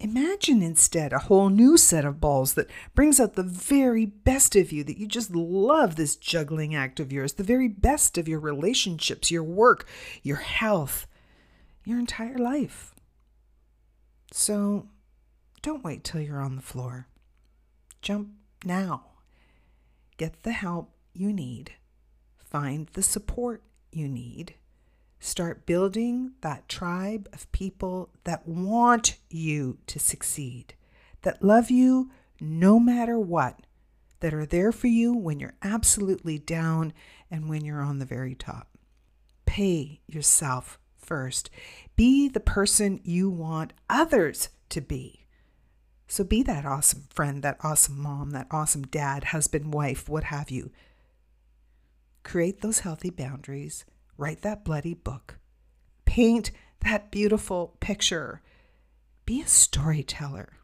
Imagine 0.00 0.62
instead 0.62 1.12
a 1.12 1.18
whole 1.18 1.50
new 1.50 1.76
set 1.76 2.06
of 2.06 2.18
balls 2.18 2.54
that 2.54 2.70
brings 2.94 3.20
out 3.20 3.34
the 3.34 3.42
very 3.42 4.06
best 4.06 4.56
of 4.56 4.72
you, 4.72 4.82
that 4.84 4.98
you 4.98 5.06
just 5.06 5.34
love 5.34 5.96
this 5.96 6.16
juggling 6.16 6.74
act 6.74 6.98
of 6.98 7.12
yours, 7.12 7.34
the 7.34 7.42
very 7.42 7.68
best 7.68 8.16
of 8.16 8.26
your 8.26 8.40
relationships, 8.40 9.30
your 9.30 9.44
work, 9.44 9.86
your 10.22 10.36
health, 10.36 11.06
your 11.84 11.98
entire 11.98 12.38
life. 12.38 12.94
So 14.32 14.88
don't 15.60 15.84
wait 15.84 16.04
till 16.04 16.22
you're 16.22 16.40
on 16.40 16.56
the 16.56 16.62
floor. 16.62 17.08
Jump 18.00 18.30
now. 18.66 19.04
Get 20.16 20.42
the 20.42 20.52
help 20.52 20.90
you 21.14 21.32
need, 21.32 21.72
find 22.38 22.88
the 22.88 23.02
support 23.02 23.62
you 23.92 24.08
need. 24.08 24.54
Start 25.18 25.64
building 25.64 26.32
that 26.42 26.68
tribe 26.68 27.28
of 27.32 27.50
people 27.52 28.10
that 28.24 28.46
want 28.46 29.18
you 29.30 29.78
to 29.86 29.98
succeed, 29.98 30.74
that 31.22 31.42
love 31.42 31.70
you 31.70 32.10
no 32.38 32.78
matter 32.78 33.18
what, 33.18 33.60
that 34.20 34.34
are 34.34 34.46
there 34.46 34.72
for 34.72 34.88
you 34.88 35.14
when 35.14 35.40
you're 35.40 35.56
absolutely 35.62 36.38
down 36.38 36.92
and 37.30 37.48
when 37.48 37.64
you're 37.64 37.82
on 37.82 37.98
the 37.98 38.04
very 38.04 38.34
top. 38.34 38.68
Pay 39.46 40.00
yourself 40.06 40.78
first. 40.96 41.50
Be 41.94 42.28
the 42.28 42.40
person 42.40 43.00
you 43.04 43.30
want 43.30 43.72
others 43.88 44.48
to 44.70 44.80
be. 44.80 45.25
So 46.08 46.22
be 46.24 46.42
that 46.44 46.64
awesome 46.64 47.08
friend, 47.10 47.42
that 47.42 47.58
awesome 47.62 48.00
mom, 48.00 48.30
that 48.30 48.46
awesome 48.50 48.82
dad, 48.82 49.24
husband, 49.24 49.74
wife, 49.74 50.08
what 50.08 50.24
have 50.24 50.50
you. 50.50 50.70
Create 52.22 52.60
those 52.60 52.80
healthy 52.80 53.10
boundaries. 53.10 53.84
Write 54.16 54.42
that 54.42 54.64
bloody 54.64 54.94
book. 54.94 55.38
Paint 56.04 56.50
that 56.80 57.10
beautiful 57.10 57.76
picture. 57.80 58.40
Be 59.24 59.40
a 59.42 59.46
storyteller. 59.46 60.54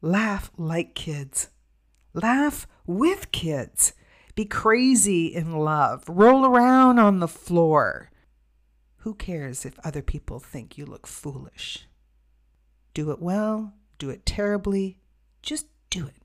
Laugh 0.00 0.50
like 0.56 0.94
kids. 0.94 1.48
Laugh 2.14 2.66
with 2.86 3.32
kids. 3.32 3.92
Be 4.34 4.44
crazy 4.44 5.26
in 5.26 5.58
love. 5.58 6.04
Roll 6.08 6.46
around 6.46 6.98
on 6.98 7.18
the 7.18 7.28
floor. 7.28 8.10
Who 8.98 9.14
cares 9.14 9.64
if 9.64 9.78
other 9.84 10.02
people 10.02 10.38
think 10.38 10.78
you 10.78 10.86
look 10.86 11.06
foolish? 11.06 11.86
Do 12.94 13.10
it 13.10 13.20
well 13.20 13.74
do 14.00 14.10
it 14.10 14.26
terribly, 14.26 14.98
just 15.42 15.66
do 15.90 16.06
it. 16.06 16.16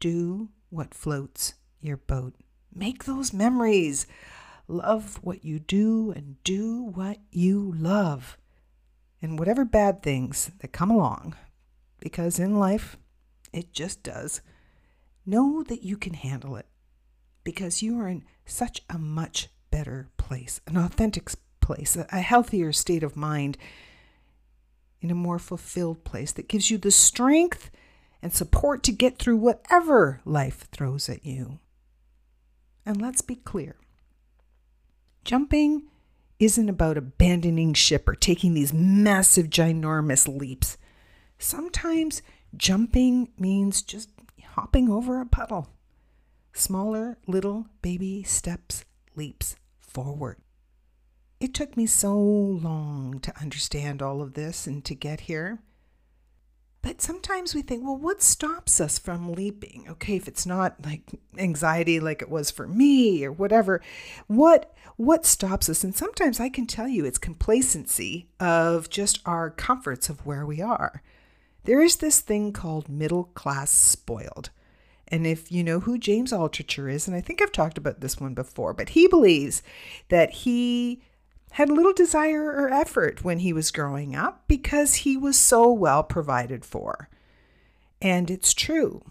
Do 0.00 0.50
what 0.68 0.92
floats 0.92 1.54
your 1.80 1.96
boat. 1.96 2.34
Make 2.74 3.04
those 3.04 3.32
memories. 3.32 4.06
Love 4.66 5.18
what 5.22 5.44
you 5.44 5.58
do 5.58 6.12
and 6.14 6.42
do 6.44 6.82
what 6.82 7.18
you 7.30 7.72
love. 7.78 8.36
And 9.22 9.38
whatever 9.38 9.64
bad 9.64 10.02
things 10.02 10.50
that 10.60 10.72
come 10.72 10.90
along, 10.90 11.34
because 11.98 12.38
in 12.38 12.58
life 12.58 12.96
it 13.52 13.72
just 13.72 14.02
does, 14.02 14.42
know 15.24 15.62
that 15.64 15.82
you 15.82 15.96
can 15.96 16.14
handle 16.14 16.56
it 16.56 16.66
because 17.42 17.82
you 17.82 17.98
are 17.98 18.08
in 18.08 18.24
such 18.44 18.82
a 18.90 18.98
much 18.98 19.48
better 19.70 20.08
place, 20.16 20.60
an 20.66 20.76
authentic 20.76 21.30
place, 21.60 21.96
a 21.96 22.20
healthier 22.20 22.72
state 22.72 23.02
of 23.02 23.16
mind, 23.16 23.58
in 25.00 25.10
a 25.10 25.14
more 25.14 25.38
fulfilled 25.38 26.04
place 26.04 26.32
that 26.32 26.48
gives 26.48 26.70
you 26.70 26.78
the 26.78 26.90
strength 26.90 27.70
and 28.22 28.32
support 28.32 28.82
to 28.82 28.92
get 28.92 29.18
through 29.18 29.36
whatever 29.36 30.20
life 30.24 30.68
throws 30.72 31.08
at 31.08 31.24
you. 31.24 31.58
And 32.84 33.00
let's 33.00 33.22
be 33.22 33.36
clear 33.36 33.76
jumping 35.24 35.82
isn't 36.38 36.68
about 36.70 36.96
abandoning 36.96 37.74
ship 37.74 38.08
or 38.08 38.14
taking 38.14 38.54
these 38.54 38.72
massive, 38.72 39.48
ginormous 39.48 40.26
leaps. 40.26 40.78
Sometimes 41.38 42.22
jumping 42.56 43.28
means 43.38 43.82
just 43.82 44.10
hopping 44.54 44.88
over 44.88 45.20
a 45.20 45.26
puddle. 45.26 45.68
Smaller, 46.52 47.18
little 47.26 47.66
baby 47.82 48.22
steps, 48.22 48.84
leaps 49.16 49.56
forward. 49.78 50.38
It 51.40 51.54
took 51.54 51.76
me 51.76 51.86
so 51.86 52.18
long 52.18 53.20
to 53.20 53.40
understand 53.40 54.02
all 54.02 54.20
of 54.20 54.34
this 54.34 54.66
and 54.66 54.84
to 54.84 54.94
get 54.94 55.20
here. 55.20 55.60
But 56.82 57.00
sometimes 57.00 57.54
we 57.54 57.62
think, 57.62 57.84
well, 57.84 57.96
what 57.96 58.22
stops 58.22 58.80
us 58.80 58.98
from 58.98 59.32
leaping? 59.32 59.86
Okay, 59.88 60.16
if 60.16 60.28
it's 60.28 60.46
not 60.46 60.76
like 60.84 61.02
anxiety 61.36 62.00
like 62.00 62.22
it 62.22 62.30
was 62.30 62.50
for 62.50 62.66
me 62.66 63.24
or 63.24 63.32
whatever, 63.32 63.80
what 64.26 64.74
what 64.96 65.24
stops 65.24 65.68
us? 65.68 65.84
And 65.84 65.94
sometimes 65.94 66.40
I 66.40 66.48
can 66.48 66.66
tell 66.66 66.88
you 66.88 67.04
it's 67.04 67.18
complacency 67.18 68.28
of 68.40 68.90
just 68.90 69.20
our 69.24 69.50
comforts 69.50 70.08
of 70.08 70.26
where 70.26 70.44
we 70.44 70.60
are. 70.60 71.02
There 71.64 71.80
is 71.80 71.96
this 71.96 72.20
thing 72.20 72.52
called 72.52 72.88
middle 72.88 73.24
class 73.24 73.70
spoiled. 73.70 74.50
And 75.06 75.26
if 75.26 75.50
you 75.50 75.62
know 75.64 75.80
who 75.80 75.98
James 75.98 76.32
Altucher 76.32 76.92
is, 76.92 77.06
and 77.06 77.16
I 77.16 77.20
think 77.20 77.40
I've 77.40 77.52
talked 77.52 77.78
about 77.78 78.00
this 78.00 78.20
one 78.20 78.34
before, 78.34 78.74
but 78.74 78.90
he 78.90 79.06
believes 79.08 79.62
that 80.08 80.30
he 80.30 81.00
had 81.52 81.70
little 81.70 81.92
desire 81.92 82.44
or 82.44 82.70
effort 82.70 83.24
when 83.24 83.40
he 83.40 83.52
was 83.52 83.70
growing 83.70 84.14
up 84.14 84.44
because 84.48 84.96
he 84.96 85.16
was 85.16 85.38
so 85.38 85.72
well 85.72 86.02
provided 86.02 86.64
for. 86.64 87.08
And 88.00 88.30
it's 88.30 88.54
true. 88.54 89.02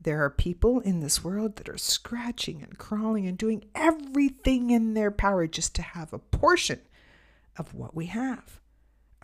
There 0.00 0.24
are 0.24 0.30
people 0.30 0.80
in 0.80 1.00
this 1.00 1.22
world 1.22 1.56
that 1.56 1.68
are 1.68 1.78
scratching 1.78 2.62
and 2.62 2.78
crawling 2.78 3.26
and 3.26 3.38
doing 3.38 3.64
everything 3.74 4.70
in 4.70 4.94
their 4.94 5.10
power 5.10 5.46
just 5.46 5.74
to 5.76 5.82
have 5.82 6.12
a 6.12 6.18
portion 6.18 6.80
of 7.56 7.74
what 7.74 7.94
we 7.94 8.06
have 8.06 8.60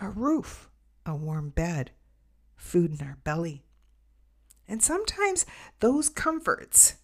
a 0.00 0.08
roof, 0.08 0.70
a 1.04 1.16
warm 1.16 1.50
bed, 1.50 1.90
food 2.54 3.00
in 3.00 3.04
our 3.04 3.18
belly. 3.24 3.64
And 4.68 4.80
sometimes 4.80 5.44
those 5.80 6.08
comforts, 6.08 6.96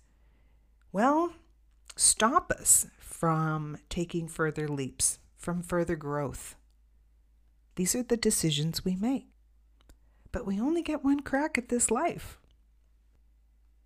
well, 0.93 1.33
stop 1.97 2.53
us 2.53 2.87
from 3.01 3.79
taking 3.89 4.29
further 4.29 4.69
leaps 4.69 5.19
from 5.45 5.63
further 5.63 5.95
growth. 5.95 6.57
These 7.77 7.95
are 7.95 8.03
the 8.03 8.17
decisions 8.17 8.83
we 8.83 8.97
make. 8.97 9.29
But 10.33 10.47
we 10.47 10.59
only 10.59 10.81
get 10.81 11.05
one 11.05 11.21
crack 11.21 11.59
at 11.59 11.69
this 11.69 11.91
life. 11.91 12.39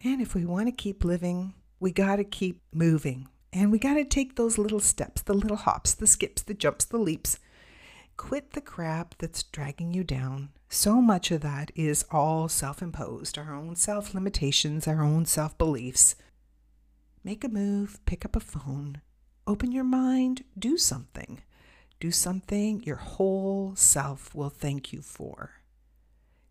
And 0.05 0.23
if 0.23 0.37
we 0.37 0.45
want 0.45 0.69
to 0.69 0.73
keep 0.73 1.05
living, 1.05 1.55
we 1.81 1.91
got 1.91 2.17
to 2.17 2.25
keep 2.25 2.63
moving. 2.73 3.29
And 3.53 3.73
we 3.73 3.79
got 3.81 3.95
to 3.95 4.05
take 4.05 4.37
those 4.37 4.57
little 4.57 4.79
steps, 4.79 5.23
the 5.23 5.35
little 5.35 5.57
hops, 5.57 5.95
the 5.95 6.07
skips, 6.07 6.43
the 6.43 6.55
jumps, 6.55 6.85
the 6.85 6.97
leaps. 6.97 7.41
Quit 8.17 8.53
the 8.53 8.61
crap 8.61 9.17
that's 9.19 9.43
dragging 9.43 9.93
you 9.93 10.05
down. 10.05 10.51
So 10.69 11.01
much 11.03 11.33
of 11.33 11.41
that 11.41 11.73
is 11.75 12.05
all 12.13 12.49
self 12.49 12.83
imposed, 12.83 13.37
our 13.37 13.53
own 13.53 13.75
self 13.75 14.15
limitations, 14.15 14.87
our 14.87 15.03
own 15.03 15.27
self 15.27 15.59
beliefs. 15.59 16.15
Make 17.25 17.43
a 17.43 17.49
move, 17.49 17.99
pick 18.07 18.25
up 18.25 18.37
a 18.37 18.41
phone, 18.41 19.01
open 19.47 19.73
your 19.73 19.85
mind, 19.85 20.45
do 20.57 20.77
something. 20.77 21.43
Do 22.01 22.11
something 22.13 22.83
your 22.85 22.97
whole 22.97 23.75
self 23.75 24.35
will 24.35 24.51
thank 24.51 24.93
you 24.93 25.03
for. 25.03 25.63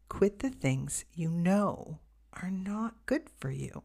Quit 0.09 0.39
the 0.39 0.49
things 0.49 1.05
you 1.13 1.29
know 1.29 1.99
are 2.33 2.51
not 2.51 3.05
good 3.05 3.29
for 3.37 3.49
you. 3.49 3.83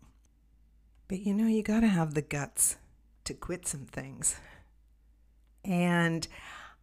But 1.09 1.21
you 1.21 1.35
know, 1.35 1.47
you 1.47 1.63
got 1.63 1.81
to 1.81 1.89
have 1.89 2.15
the 2.15 2.23
guts 2.23 2.77
to 3.25 3.35
quit 3.35 3.67
some 3.67 3.87
things. 3.87 4.37
And 5.65 6.27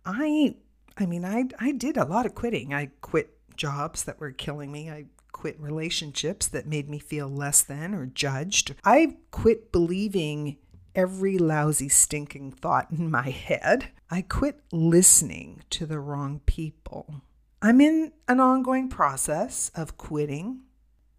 I 0.05 0.55
I 0.97 1.05
mean, 1.05 1.25
I 1.25 1.45
I 1.59 1.71
did 1.71 1.97
a 1.97 2.05
lot 2.05 2.25
of 2.25 2.35
quitting. 2.35 2.73
I 2.73 2.91
quit 3.01 3.37
jobs 3.57 4.03
that 4.05 4.19
were 4.19 4.31
killing 4.31 4.71
me. 4.71 4.89
I 4.89 5.05
quit 5.33 5.59
relationships 5.59 6.47
that 6.47 6.67
made 6.67 6.89
me 6.89 6.99
feel 6.99 7.27
less 7.27 7.61
than 7.61 7.93
or 7.93 8.05
judged. 8.05 8.75
I 8.83 9.17
quit 9.31 9.71
believing 9.71 10.57
every 10.95 11.37
lousy, 11.37 11.89
stinking 11.89 12.53
thought 12.53 12.91
in 12.91 13.11
my 13.11 13.29
head. 13.29 13.89
I 14.11 14.23
quit 14.23 14.61
listening 14.71 15.61
to 15.69 15.85
the 15.85 15.99
wrong 15.99 16.41
people. 16.47 17.21
I'm 17.61 17.79
in 17.79 18.11
an 18.27 18.39
ongoing 18.39 18.89
process 18.89 19.69
of 19.75 19.97
quitting. 19.97 20.61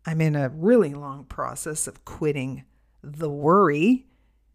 I'm 0.05 0.21
in 0.21 0.35
a 0.35 0.49
really 0.49 0.93
long 0.93 1.25
process 1.25 1.87
of 1.87 2.05
quitting 2.05 2.65
the 3.03 3.31
worry. 3.31 4.07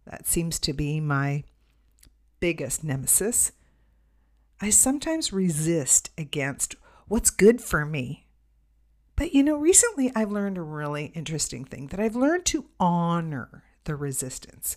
That 0.05 0.27
seems 0.27 0.59
to 0.59 0.73
be 0.73 0.99
my 0.99 1.43
biggest 2.41 2.83
nemesis. 2.83 3.53
I 4.59 4.69
sometimes 4.69 5.31
resist 5.31 6.09
against 6.17 6.75
what's 7.07 7.29
good 7.29 7.61
for 7.61 7.85
me. 7.85 8.27
But 9.15 9.33
you 9.33 9.43
know, 9.43 9.55
recently 9.55 10.11
I've 10.13 10.31
learned 10.31 10.57
a 10.57 10.61
really 10.61 11.05
interesting 11.15 11.63
thing 11.63 11.87
that 11.87 11.99
I've 12.01 12.15
learned 12.17 12.45
to 12.47 12.65
honor 12.79 13.63
the 13.85 13.95
resistance. 13.95 14.75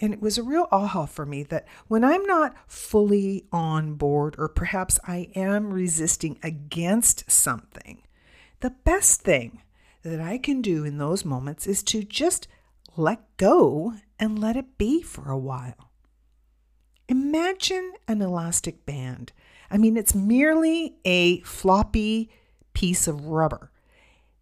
And 0.00 0.14
it 0.14 0.22
was 0.22 0.38
a 0.38 0.42
real 0.42 0.66
aha 0.72 1.04
for 1.04 1.26
me 1.26 1.42
that 1.44 1.66
when 1.86 2.04
I'm 2.04 2.24
not 2.24 2.56
fully 2.66 3.44
on 3.52 3.94
board, 3.94 4.34
or 4.38 4.48
perhaps 4.48 4.98
I 5.06 5.28
am 5.34 5.74
resisting 5.74 6.38
against 6.42 7.30
something, 7.30 8.02
the 8.60 8.70
best 8.70 9.20
thing 9.20 9.62
that 10.02 10.20
I 10.20 10.38
can 10.38 10.62
do 10.62 10.84
in 10.84 10.96
those 10.96 11.24
moments 11.24 11.66
is 11.66 11.82
to 11.84 12.02
just 12.02 12.48
let 12.96 13.36
go 13.36 13.94
and 14.18 14.38
let 14.38 14.56
it 14.56 14.78
be 14.78 15.02
for 15.02 15.30
a 15.30 15.38
while. 15.38 15.90
Imagine 17.08 17.92
an 18.08 18.22
elastic 18.22 18.86
band. 18.86 19.32
I 19.70 19.76
mean, 19.76 19.96
it's 19.96 20.14
merely 20.14 20.96
a 21.04 21.40
floppy 21.40 22.30
piece 22.72 23.06
of 23.06 23.26
rubber. 23.26 23.70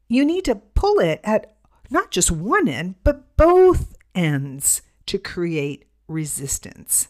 You 0.06 0.24
need 0.24 0.44
to 0.44 0.54
pull 0.54 1.00
it 1.00 1.20
at 1.24 1.56
not 1.90 2.10
just 2.10 2.30
one 2.30 2.68
end, 2.68 2.94
but 3.02 3.36
both 3.36 3.96
ends 4.14 4.82
to 5.08 5.18
create 5.18 5.86
resistance. 6.06 7.08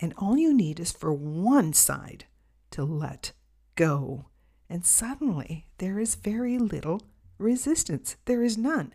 And 0.00 0.14
all 0.16 0.36
you 0.36 0.54
need 0.54 0.80
is 0.80 0.92
for 0.92 1.12
one 1.12 1.72
side 1.72 2.24
to 2.70 2.84
let 2.84 3.32
go. 3.74 4.26
And 4.70 4.84
suddenly 4.84 5.66
there 5.78 5.98
is 5.98 6.14
very 6.14 6.58
little 6.58 7.02
resistance. 7.38 8.16
There 8.26 8.42
is 8.42 8.56
none. 8.56 8.94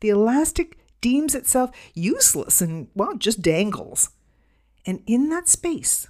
The 0.00 0.08
elastic 0.10 0.78
deems 1.00 1.34
itself 1.34 1.70
useless 1.94 2.60
and, 2.60 2.88
well, 2.94 3.16
just 3.16 3.42
dangles. 3.42 4.10
And 4.86 5.02
in 5.06 5.28
that 5.28 5.48
space, 5.48 6.08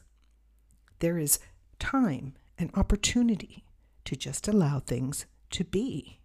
there 1.01 1.19
is 1.19 1.39
time 1.79 2.35
and 2.59 2.71
opportunity 2.75 3.65
to 4.05 4.17
just 4.17 4.47
allow 4.47 4.81
things 4.81 5.27
to 5.51 5.65
be. 5.65 6.21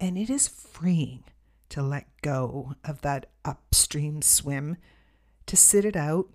And 0.00 0.18
it 0.18 0.30
is 0.30 0.48
freeing 0.48 1.24
to 1.70 1.82
let 1.82 2.06
go 2.22 2.74
of 2.84 3.00
that 3.02 3.26
upstream 3.44 4.22
swim, 4.22 4.76
to 5.46 5.56
sit 5.56 5.84
it 5.84 5.96
out, 5.96 6.28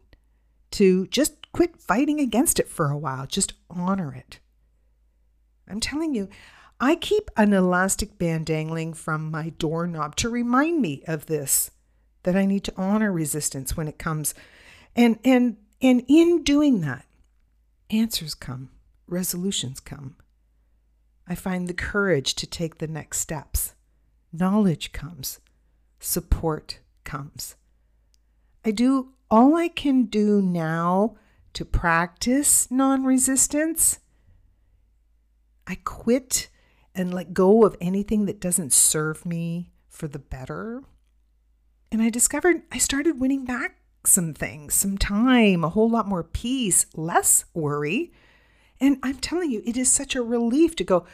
to 0.72 1.08
just 1.08 1.52
quit 1.52 1.80
fighting 1.80 2.20
against 2.20 2.60
it 2.60 2.68
for 2.68 2.90
a 2.90 2.98
while, 2.98 3.26
just 3.26 3.54
honor 3.70 4.14
it. 4.14 4.40
I'm 5.68 5.80
telling 5.80 6.16
you, 6.16 6.30
I 6.80 6.96
keep 6.96 7.30
an 7.36 7.54
elastic 7.54 8.18
band 8.18 8.46
dangling 8.46 8.94
from 8.94 9.30
my 9.30 9.50
doorknob 9.50 10.16
to 10.18 10.30
remind 10.30 10.82
me 10.82 11.04
of 11.08 11.26
this 11.26 11.72
that 12.24 12.36
I 12.36 12.46
need 12.46 12.64
to 12.66 12.74
honor 12.78 13.12
resistance 13.12 13.76
when 13.76 13.88
it 13.88 14.00
comes. 14.00 14.34
And 14.96 15.20
and 15.24 15.58
and 15.82 16.04
in 16.08 16.44
doing 16.44 16.82
that, 16.82 17.06
answers 17.90 18.34
come, 18.34 18.70
resolutions 19.08 19.80
come. 19.80 20.16
I 21.28 21.36
find 21.36 21.68
the 21.68 21.74
courage 21.74 22.34
to 22.36 22.48
take 22.48 22.78
the 22.78 22.88
next 22.88 23.20
steps 23.20 23.74
knowledge 24.32 24.92
comes, 24.92 25.40
support 26.00 26.80
comes. 27.04 27.56
I 28.66 28.72
do 28.72 29.14
all 29.32 29.56
I 29.56 29.68
can 29.68 30.06
do 30.06 30.42
now 30.42 31.16
to 31.54 31.66
practice 31.66 32.70
non 32.72 33.04
resistance. 33.04 34.00
I 35.68 35.76
quit 35.76 36.50
and 36.96 37.14
let 37.14 37.34
go 37.34 37.64
of 37.64 37.78
anything 37.80 38.26
that 38.26 38.42
doesn't 38.42 38.74
serve 38.74 39.26
me 39.26 39.72
for 39.88 40.08
the 40.08 40.20
better. 40.20 40.84
And 41.92 42.02
I 42.02 42.10
discovered 42.10 42.64
I 42.72 42.78
started 42.78 43.20
winning 43.20 43.46
back 43.46 43.78
some 44.06 44.34
things, 44.34 44.74
some 44.74 44.98
time, 44.98 45.64
a 45.64 45.70
whole 45.70 45.90
lot 45.90 46.08
more 46.08 46.24
peace, 46.24 46.86
less 46.96 47.46
worry. 47.54 48.12
And 48.80 48.98
I'm 49.04 49.18
telling 49.18 49.52
you, 49.52 49.62
it 49.66 49.78
is 49.78 49.92
such 49.92 50.16
a 50.16 50.22
relief 50.22 50.76
to 50.78 50.84
go, 50.84 51.06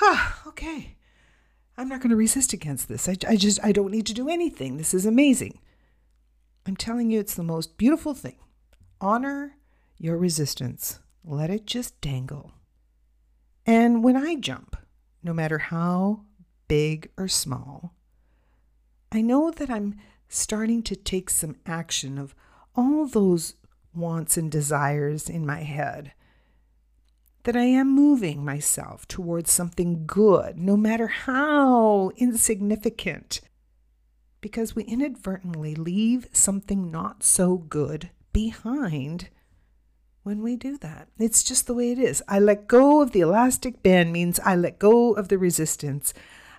ah, 0.00 0.42
okay, 0.46 0.96
I'm 1.78 1.88
not 1.88 2.00
going 2.00 2.10
to 2.10 2.16
resist 2.16 2.52
against 2.52 2.88
this. 2.88 3.08
I, 3.08 3.16
I 3.28 3.36
just, 3.36 3.60
I 3.62 3.70
don't 3.70 3.92
need 3.92 4.06
to 4.06 4.12
do 4.12 4.28
anything. 4.28 4.76
This 4.76 4.92
is 4.92 5.06
amazing. 5.06 5.60
I'm 6.66 6.76
telling 6.76 7.08
you, 7.10 7.20
it's 7.20 7.36
the 7.36 7.44
most 7.44 7.78
beautiful 7.78 8.14
thing. 8.14 8.36
Honor 9.00 9.56
your 9.96 10.18
resistance, 10.18 10.98
let 11.24 11.50
it 11.50 11.66
just 11.66 12.00
dangle. 12.00 12.50
And 13.64 14.02
when 14.02 14.16
I 14.16 14.34
jump, 14.34 14.76
no 15.22 15.32
matter 15.32 15.58
how 15.58 16.24
big 16.66 17.10
or 17.16 17.28
small, 17.28 17.94
I 19.12 19.20
know 19.20 19.52
that 19.52 19.70
I'm 19.70 19.94
starting 20.28 20.82
to 20.82 20.96
take 20.96 21.30
some 21.30 21.56
action 21.64 22.18
of 22.18 22.34
all 22.74 23.06
those 23.06 23.54
wants 23.94 24.36
and 24.36 24.50
desires 24.50 25.30
in 25.30 25.46
my 25.46 25.62
head. 25.62 26.12
That 27.48 27.56
I 27.56 27.64
am 27.64 27.88
moving 27.94 28.44
myself 28.44 29.08
towards 29.08 29.50
something 29.50 30.04
good, 30.04 30.58
no 30.58 30.76
matter 30.76 31.06
how 31.06 32.10
insignificant, 32.18 33.40
because 34.42 34.76
we 34.76 34.82
inadvertently 34.82 35.74
leave 35.74 36.26
something 36.30 36.90
not 36.90 37.22
so 37.22 37.56
good 37.56 38.10
behind 38.34 39.30
when 40.24 40.42
we 40.42 40.56
do 40.56 40.76
that. 40.76 41.08
It's 41.18 41.42
just 41.42 41.66
the 41.66 41.72
way 41.72 41.90
it 41.90 41.98
is. 41.98 42.22
I 42.28 42.38
let 42.38 42.68
go 42.68 43.00
of 43.00 43.12
the 43.12 43.20
elastic 43.20 43.82
band 43.82 44.12
means 44.12 44.38
I 44.40 44.54
let 44.54 44.78
go 44.78 45.14
of 45.14 45.28
the 45.28 45.38
resistance. 45.38 46.12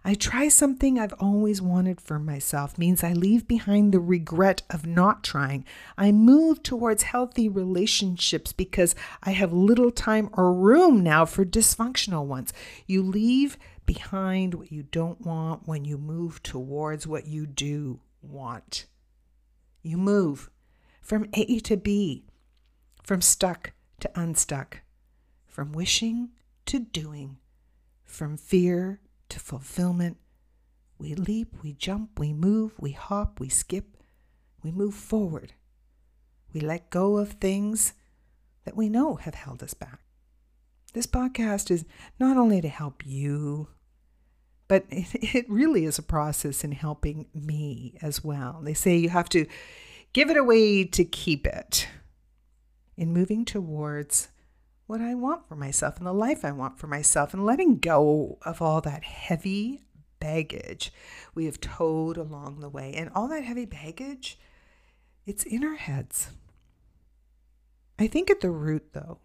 I 0.04 0.14
try 0.14 0.48
something 0.48 0.98
I've 0.98 1.14
always 1.20 1.62
wanted 1.62 2.00
for 2.00 2.20
myself 2.20 2.78
means 2.78 3.04
I 3.04 3.14
leave 3.14 3.48
behind 3.48 3.94
the 3.94 4.00
regret 4.00 4.62
of 4.70 4.86
not 4.86 5.24
trying. 5.24 5.66
I 5.98 6.12
move 6.12 6.64
towards 6.64 7.04
healthy 7.04 7.50
relationships 7.50 8.54
because 8.54 8.96
I 9.22 9.32
have 9.32 9.52
little 9.52 9.92
time 9.92 10.30
or 10.34 10.54
room 10.54 11.04
now 11.04 11.26
for 11.26 11.44
dysfunctional 11.44 12.26
ones. 12.26 12.54
You 12.86 13.04
leave 13.04 13.58
behind 13.86 14.54
what 14.54 14.72
you 14.72 14.84
don't 14.84 15.22
want 15.22 15.68
when 15.68 15.84
you 15.84 15.98
move 15.98 16.42
towards 16.44 17.06
what 17.06 17.28
you 17.28 17.46
do 17.46 18.00
want. 18.22 18.86
You 19.82 19.98
move 19.98 20.50
from 21.02 21.28
A 21.34 21.60
to 21.62 21.76
B, 21.76 22.24
from 23.04 23.22
stuck 23.22 23.74
to 24.00 24.12
unstuck, 24.16 24.82
from 25.48 25.72
wishing 25.72 26.30
to 26.68 26.80
doing, 26.80 27.38
from 28.06 28.38
fear 28.38 29.02
to 29.30 29.40
fulfillment. 29.40 30.18
We 30.98 31.16
leap, 31.16 31.56
we 31.64 31.74
jump, 31.74 32.20
we 32.20 32.34
move, 32.34 32.74
we 32.80 32.92
hop, 32.92 33.40
we 33.40 33.50
skip, 33.50 33.98
we 34.64 34.72
move 34.72 34.94
forward. 34.94 35.54
We 36.54 36.60
let 36.60 36.90
go 36.90 37.18
of 37.18 37.34
things 37.34 37.94
that 38.66 38.76
we 38.76 38.90
know 38.90 39.16
have 39.16 39.36
held 39.36 39.64
us 39.64 39.74
back. 39.74 40.00
This 40.94 41.08
podcast 41.08 41.70
is 41.70 41.86
not 42.20 42.38
only 42.38 42.62
to 42.62 42.68
help 42.68 43.06
you, 43.06 43.68
but 44.68 44.86
it 44.90 45.50
really 45.50 45.86
is 45.86 46.00
a 46.00 46.04
process 46.04 46.64
in 46.64 46.72
helping 46.72 47.28
me 47.34 47.98
as 48.02 48.24
well. 48.24 48.62
They 48.64 48.74
say 48.74 48.98
you 48.98 49.10
have 49.10 49.30
to 49.30 49.46
give 50.14 50.30
it 50.30 50.38
away 50.38 50.86
to 50.86 51.04
keep 51.04 51.46
it. 51.46 51.88
In 52.98 53.14
moving 53.14 53.46
towards 53.46 54.28
what 54.90 55.02
I 55.02 55.14
want 55.14 55.48
for 55.48 55.56
myself 55.56 55.98
and 55.98 56.08
the 56.08 56.12
life 56.12 56.44
I 56.44 56.52
want 56.52 56.80
for 56.80 56.88
myself 56.88 57.32
and 57.32 57.46
letting 57.46 57.78
go 57.78 58.40
of 58.42 58.60
all 58.60 58.82
that 58.82 59.04
heavy 59.04 59.84
baggage 60.20 60.92
we 61.36 61.46
have 61.46 61.62
towed 61.62 62.18
along 62.18 62.60
the 62.60 62.70
way. 62.70 62.96
And 62.96 63.12
all 63.14 63.28
that 63.28 63.44
heavy 63.44 63.66
baggage, 63.66 64.40
it's 65.28 65.44
in 65.44 65.64
our 65.64 65.76
heads. 65.76 66.30
I 68.00 68.08
think 68.08 68.32
at 68.32 68.42
the 68.42 68.50
root, 68.50 68.94
though, 68.94 69.20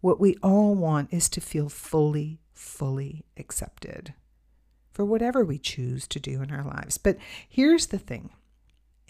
what 0.00 0.18
we 0.18 0.36
all 0.42 0.74
want 0.74 1.12
is 1.12 1.28
to 1.28 1.40
feel 1.42 1.68
fully, 1.68 2.40
fully 2.54 3.26
accepted 3.36 4.14
for 4.90 5.04
whatever 5.04 5.44
we 5.44 5.58
choose 5.58 6.06
to 6.06 6.18
do 6.18 6.40
in 6.40 6.50
our 6.50 6.64
lives. 6.64 6.96
But 6.96 7.18
here's 7.46 7.88
the 7.88 7.98
thing 7.98 8.30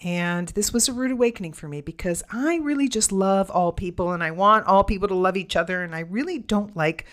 and 0.03 0.49
this 0.49 0.73
was 0.73 0.89
a 0.89 0.93
rude 0.93 1.13
awakening 1.13 1.55
for 1.55 1.69
me 1.69 1.81
because 1.81 2.23
I 2.31 2.57
really 2.57 2.89
just 2.89 3.13
love 3.13 3.51
all 3.51 3.73
people 3.73 4.13
and 4.13 4.23
I 4.23 4.31
want 4.31 4.67
all 4.67 4.85
people 4.85 5.09
to 5.09 5.15
love 5.15 5.37
each 5.37 5.57
other. 5.57 5.83
And 5.83 5.95
I 5.95 6.01
really 6.01 6.39
don't 6.39 6.77
like 6.77 7.07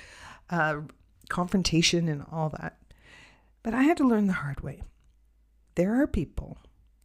uh, 0.49 0.81
confrontation 1.29 2.09
and 2.09 2.25
all 2.29 2.49
that. 2.49 2.77
But 3.61 3.73
I 3.73 3.83
had 3.83 3.97
to 3.97 4.07
learn 4.07 4.27
the 4.27 4.33
hard 4.33 4.61
way. 4.61 4.83
There 5.75 6.01
are 6.01 6.07
people 6.07 6.57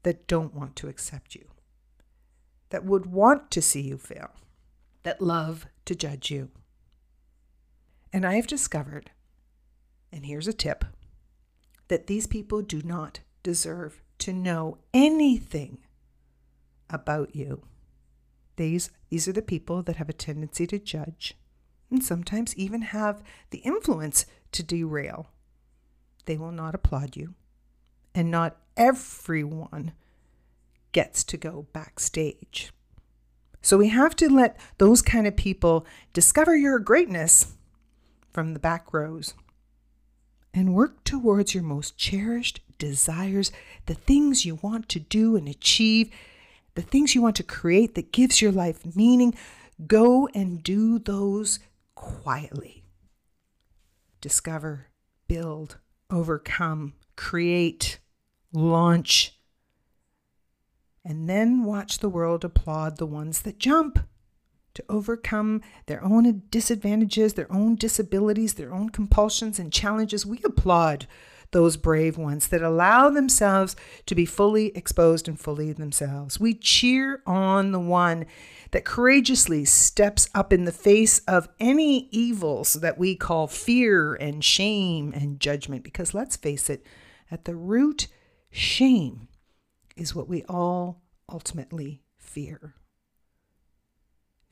that 0.02 0.26
don't 0.26 0.54
want 0.54 0.74
to 0.76 0.88
accept 0.88 1.34
you, 1.34 1.46
that 2.70 2.84
would 2.84 3.06
want 3.06 3.50
to 3.52 3.62
see 3.62 3.80
you 3.80 3.98
fail, 3.98 4.30
that 5.04 5.22
love 5.22 5.66
to 5.84 5.94
judge 5.94 6.30
you. 6.30 6.50
And 8.12 8.26
I 8.26 8.34
have 8.34 8.46
discovered, 8.46 9.10
and 10.10 10.26
here's 10.26 10.48
a 10.48 10.52
tip, 10.52 10.84
that 11.86 12.08
these 12.08 12.26
people 12.26 12.62
do 12.62 12.82
not 12.82 13.20
deserve 13.42 14.02
to 14.18 14.33
know 14.33 14.78
anything 14.92 15.78
about 16.90 17.35
you. 17.35 17.62
These, 18.57 18.90
these 19.09 19.28
are 19.28 19.33
the 19.33 19.42
people 19.42 19.83
that 19.83 19.96
have 19.96 20.09
a 20.09 20.14
tendency 20.14 20.66
to 20.66 20.78
judge 20.78 21.37
and 21.90 22.02
sometimes 22.02 22.57
even 22.57 22.83
have 22.83 23.22
the 23.50 23.59
influence 23.59 24.26
to 24.52 24.62
derail. 24.62 25.31
They 26.26 26.37
will 26.37 26.52
not 26.52 26.74
applaud 26.74 27.16
you, 27.16 27.35
and 28.14 28.31
not 28.31 28.57
everyone 28.76 29.92
gets 30.92 31.24
to 31.24 31.37
go 31.37 31.66
backstage. 31.72 32.72
So 33.62 33.78
we 33.78 33.88
have 33.88 34.14
to 34.16 34.28
let 34.28 34.59
those 34.78 35.02
kind 35.02 35.26
of 35.26 35.37
people 35.37 35.87
discover 36.12 36.57
your 36.57 36.78
greatness 36.78 37.54
from 38.33 38.52
the 38.52 38.61
back 38.61 38.92
rows 38.92 39.35
and 40.54 40.74
work 40.74 41.04
towards 41.04 41.54
your 41.54 41.62
most 41.62 41.96
cherished 41.96 42.61
desires, 42.78 43.52
the 43.86 43.94
things 43.94 44.44
you 44.44 44.56
want 44.56 44.88
to 44.90 45.00
do 45.00 45.36
and 45.36 45.48
achieve, 45.48 46.10
the 46.74 46.82
things 46.82 47.14
you 47.14 47.22
want 47.22 47.36
to 47.36 47.42
create 47.42 47.94
that 47.94 48.12
gives 48.12 48.40
your 48.40 48.52
life 48.52 48.96
meaning, 48.96 49.34
go 49.86 50.28
and 50.34 50.62
do 50.62 50.98
those 50.98 51.58
quietly. 51.94 52.84
Discover, 54.20 54.86
build, 55.26 55.78
overcome, 56.10 56.94
create, 57.16 57.98
launch, 58.52 59.38
and 61.04 61.28
then 61.28 61.64
watch 61.64 61.98
the 61.98 62.08
world 62.08 62.44
applaud 62.44 62.98
the 62.98 63.06
ones 63.06 63.42
that 63.42 63.58
jump 63.58 63.98
to 64.74 64.84
overcome 64.88 65.62
their 65.86 66.04
own 66.04 66.42
disadvantages, 66.50 67.34
their 67.34 67.50
own 67.50 67.74
disabilities, 67.76 68.54
their 68.54 68.72
own 68.74 68.90
compulsions 68.90 69.58
and 69.58 69.72
challenges. 69.72 70.26
We 70.26 70.40
applaud 70.44 71.06
those 71.50 71.76
brave 71.76 72.18
ones 72.18 72.48
that 72.48 72.62
allow 72.62 73.08
themselves 73.08 73.74
to 74.06 74.14
be 74.14 74.24
fully 74.24 74.76
exposed 74.76 75.28
and 75.28 75.40
fully 75.40 75.72
themselves. 75.72 76.38
We 76.38 76.54
cheer 76.54 77.22
on 77.26 77.72
the 77.72 77.80
one 77.80 78.26
that 78.70 78.84
courageously 78.84 79.64
steps 79.64 80.28
up 80.34 80.52
in 80.52 80.64
the 80.64 80.72
face 80.72 81.20
of 81.20 81.48
any 81.58 82.08
evils 82.11 82.74
that 82.74 82.98
we 82.98 83.16
call 83.16 83.46
fear 83.46 84.14
and 84.14 84.44
shame 84.44 85.12
and 85.14 85.40
judgment. 85.40 85.84
Because 85.84 86.12
let's 86.12 86.37
face 86.37 86.68
it, 86.68 86.84
at 87.30 87.44
the 87.44 87.56
root, 87.56 88.08
shame 88.50 89.28
is 89.96 90.14
what 90.14 90.28
we 90.28 90.44
all 90.44 91.02
ultimately 91.30 92.02
fear. 92.18 92.74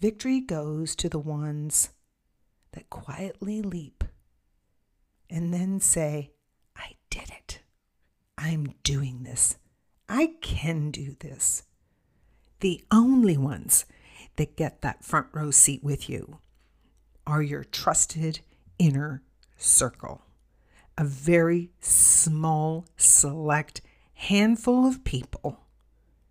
Victory 0.00 0.40
goes 0.40 0.94
to 0.96 1.08
the 1.08 1.18
ones 1.18 1.90
that 2.72 2.90
quietly 2.90 3.62
leap 3.62 4.04
and 5.30 5.52
then 5.52 5.80
say, 5.80 6.32
did 7.16 7.30
it. 7.30 7.60
I'm 8.36 8.74
doing 8.82 9.22
this. 9.22 9.56
I 10.08 10.34
can 10.42 10.90
do 10.90 11.16
this. 11.18 11.62
The 12.60 12.84
only 12.90 13.36
ones 13.38 13.86
that 14.36 14.56
get 14.56 14.82
that 14.82 15.04
front 15.04 15.28
row 15.32 15.50
seat 15.50 15.82
with 15.82 16.10
you 16.10 16.40
are 17.26 17.42
your 17.42 17.64
trusted 17.64 18.40
inner 18.78 19.22
circle. 19.56 20.22
A 20.98 21.04
very 21.04 21.70
small, 21.80 22.86
select 22.96 23.80
handful 24.14 24.86
of 24.86 25.04
people 25.04 25.60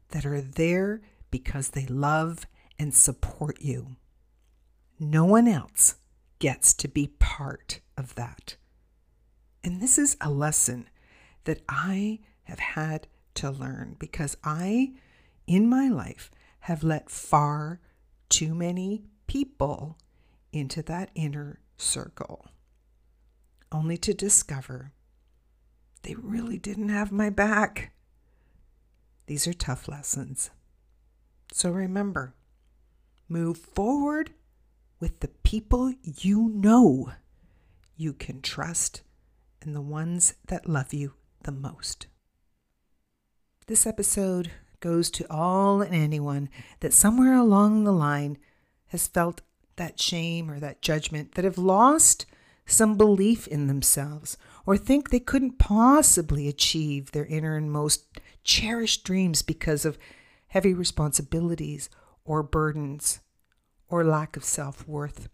that 0.10 0.26
are 0.26 0.42
there 0.42 1.02
because 1.32 1.70
they 1.70 1.88
love 1.88 2.46
and 2.78 2.94
support 2.94 3.60
you. 3.60 3.96
No 5.00 5.26
one 5.26 5.48
else 5.48 5.96
gets 6.38 6.74
to 6.76 6.88
be 6.88 7.08
part 7.08 7.80
of 7.98 8.14
that. 8.16 8.56
And 9.66 9.82
this 9.82 9.98
is 9.98 10.16
a 10.22 10.30
lesson 10.30 10.88
that 11.46 11.64
I 11.68 12.20
have 12.44 12.60
had 12.60 13.08
to 13.34 13.50
learn 13.50 13.96
because 13.98 14.38
I, 14.44 14.94
in 15.48 15.68
my 15.68 15.90
life, 15.90 16.30
have 16.62 16.84
let 16.84 17.10
far 17.10 17.80
too 18.30 18.54
many 18.54 19.06
people 19.26 19.98
into 20.54 20.84
that 20.84 21.10
inner 21.16 21.60
circle. 21.78 22.46
only 23.72 23.98
to 23.98 24.14
discover 24.14 24.94
they 26.04 26.14
really 26.14 26.60
didn't 26.60 26.90
have 26.90 27.12
my 27.12 27.32
back. 27.32 27.92
These 29.26 29.48
are 29.48 29.54
tough 29.54 29.88
lessons. 29.88 30.52
So 31.52 31.72
remember, 31.72 32.36
move 33.28 33.58
forward 33.58 34.32
with 35.00 35.22
the 35.22 35.28
people 35.28 35.92
you 36.04 36.50
know 36.50 37.14
you 37.98 38.14
can 38.14 38.42
trust 38.42 39.02
and 39.66 39.76
the 39.76 39.82
ones 39.82 40.36
that 40.48 40.70
love 40.70 40.94
you 40.94 41.14
the 41.44 41.52
most. 41.52 42.08
This 43.68 43.86
episode 43.86 44.52
goes 44.80 45.10
to 45.12 45.26
all 45.30 45.82
and 45.82 45.96
anyone 45.96 46.50
that 46.82 46.94
somewhere 46.94 47.34
along 47.34 47.84
the 47.84 47.92
line 47.92 48.38
has 48.88 49.08
felt 49.08 49.42
that 49.78 50.00
shame 50.00 50.50
or 50.50 50.60
that 50.60 50.82
judgment, 50.82 51.34
that 51.34 51.46
have 51.46 51.58
lost 51.58 52.26
some 52.66 52.98
belief 52.98 53.48
in 53.48 53.68
themselves 53.68 54.38
or 54.66 54.78
think 54.78 55.10
they 55.10 55.20
couldn't 55.20 55.60
possibly 55.60 56.48
achieve 56.48 57.12
their 57.12 57.26
inner 57.26 57.58
and 57.58 57.72
most 57.72 58.06
cherished 58.44 59.04
dreams 59.04 59.42
because 59.42 59.86
of 59.86 59.98
heavy 60.48 60.74
responsibilities 60.74 61.90
or 62.24 62.42
burdens 62.42 63.20
or 63.90 64.04
lack 64.04 64.38
of 64.38 64.44
self 64.44 64.88
worth. 64.88 65.30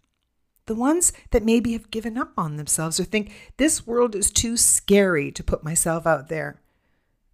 The 0.66 0.74
ones 0.74 1.12
that 1.30 1.44
maybe 1.44 1.72
have 1.72 1.90
given 1.90 2.16
up 2.16 2.32
on 2.36 2.56
themselves 2.56 3.00
or 3.00 3.04
think 3.04 3.32
this 3.56 3.86
world 3.86 4.14
is 4.14 4.30
too 4.30 4.56
scary 4.56 5.32
to 5.32 5.42
put 5.42 5.64
myself 5.64 6.06
out 6.06 6.28
there. 6.28 6.60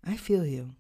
I 0.05 0.17
feel 0.17 0.47
you. 0.47 0.75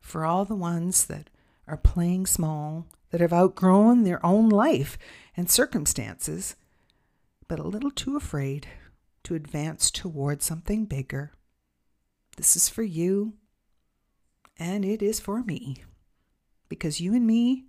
For 0.00 0.24
all 0.24 0.44
the 0.44 0.54
ones 0.54 1.06
that 1.06 1.30
are 1.66 1.76
playing 1.76 2.26
small, 2.26 2.86
that 3.10 3.20
have 3.20 3.32
outgrown 3.32 4.02
their 4.02 4.24
own 4.24 4.48
life 4.48 4.98
and 5.36 5.50
circumstances, 5.50 6.56
but 7.48 7.58
a 7.58 7.66
little 7.66 7.90
too 7.90 8.16
afraid 8.16 8.66
to 9.24 9.34
advance 9.34 9.90
toward 9.90 10.42
something 10.42 10.84
bigger. 10.84 11.32
This 12.36 12.56
is 12.56 12.68
for 12.68 12.82
you, 12.82 13.34
and 14.58 14.84
it 14.84 15.02
is 15.02 15.18
for 15.20 15.42
me. 15.42 15.82
Because 16.68 17.00
you 17.00 17.14
and 17.14 17.26
me, 17.26 17.66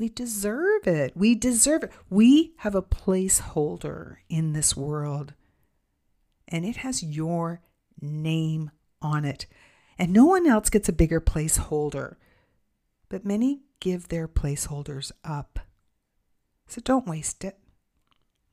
we 0.00 0.08
deserve 0.08 0.86
it. 0.86 1.12
We 1.14 1.34
deserve 1.34 1.84
it. 1.84 1.92
We 2.08 2.54
have 2.58 2.74
a 2.74 2.80
placeholder 2.80 4.16
in 4.30 4.54
this 4.54 4.74
world, 4.74 5.34
and 6.48 6.64
it 6.64 6.78
has 6.78 7.02
your 7.02 7.60
name 8.00 8.70
on 9.02 9.26
it. 9.26 9.44
And 9.98 10.10
no 10.10 10.24
one 10.24 10.46
else 10.46 10.70
gets 10.70 10.88
a 10.88 10.94
bigger 10.94 11.20
placeholder. 11.20 12.16
But 13.10 13.26
many 13.26 13.60
give 13.78 14.08
their 14.08 14.26
placeholders 14.26 15.12
up. 15.22 15.58
So 16.66 16.80
don't 16.80 17.06
waste 17.06 17.44
it. 17.44 17.58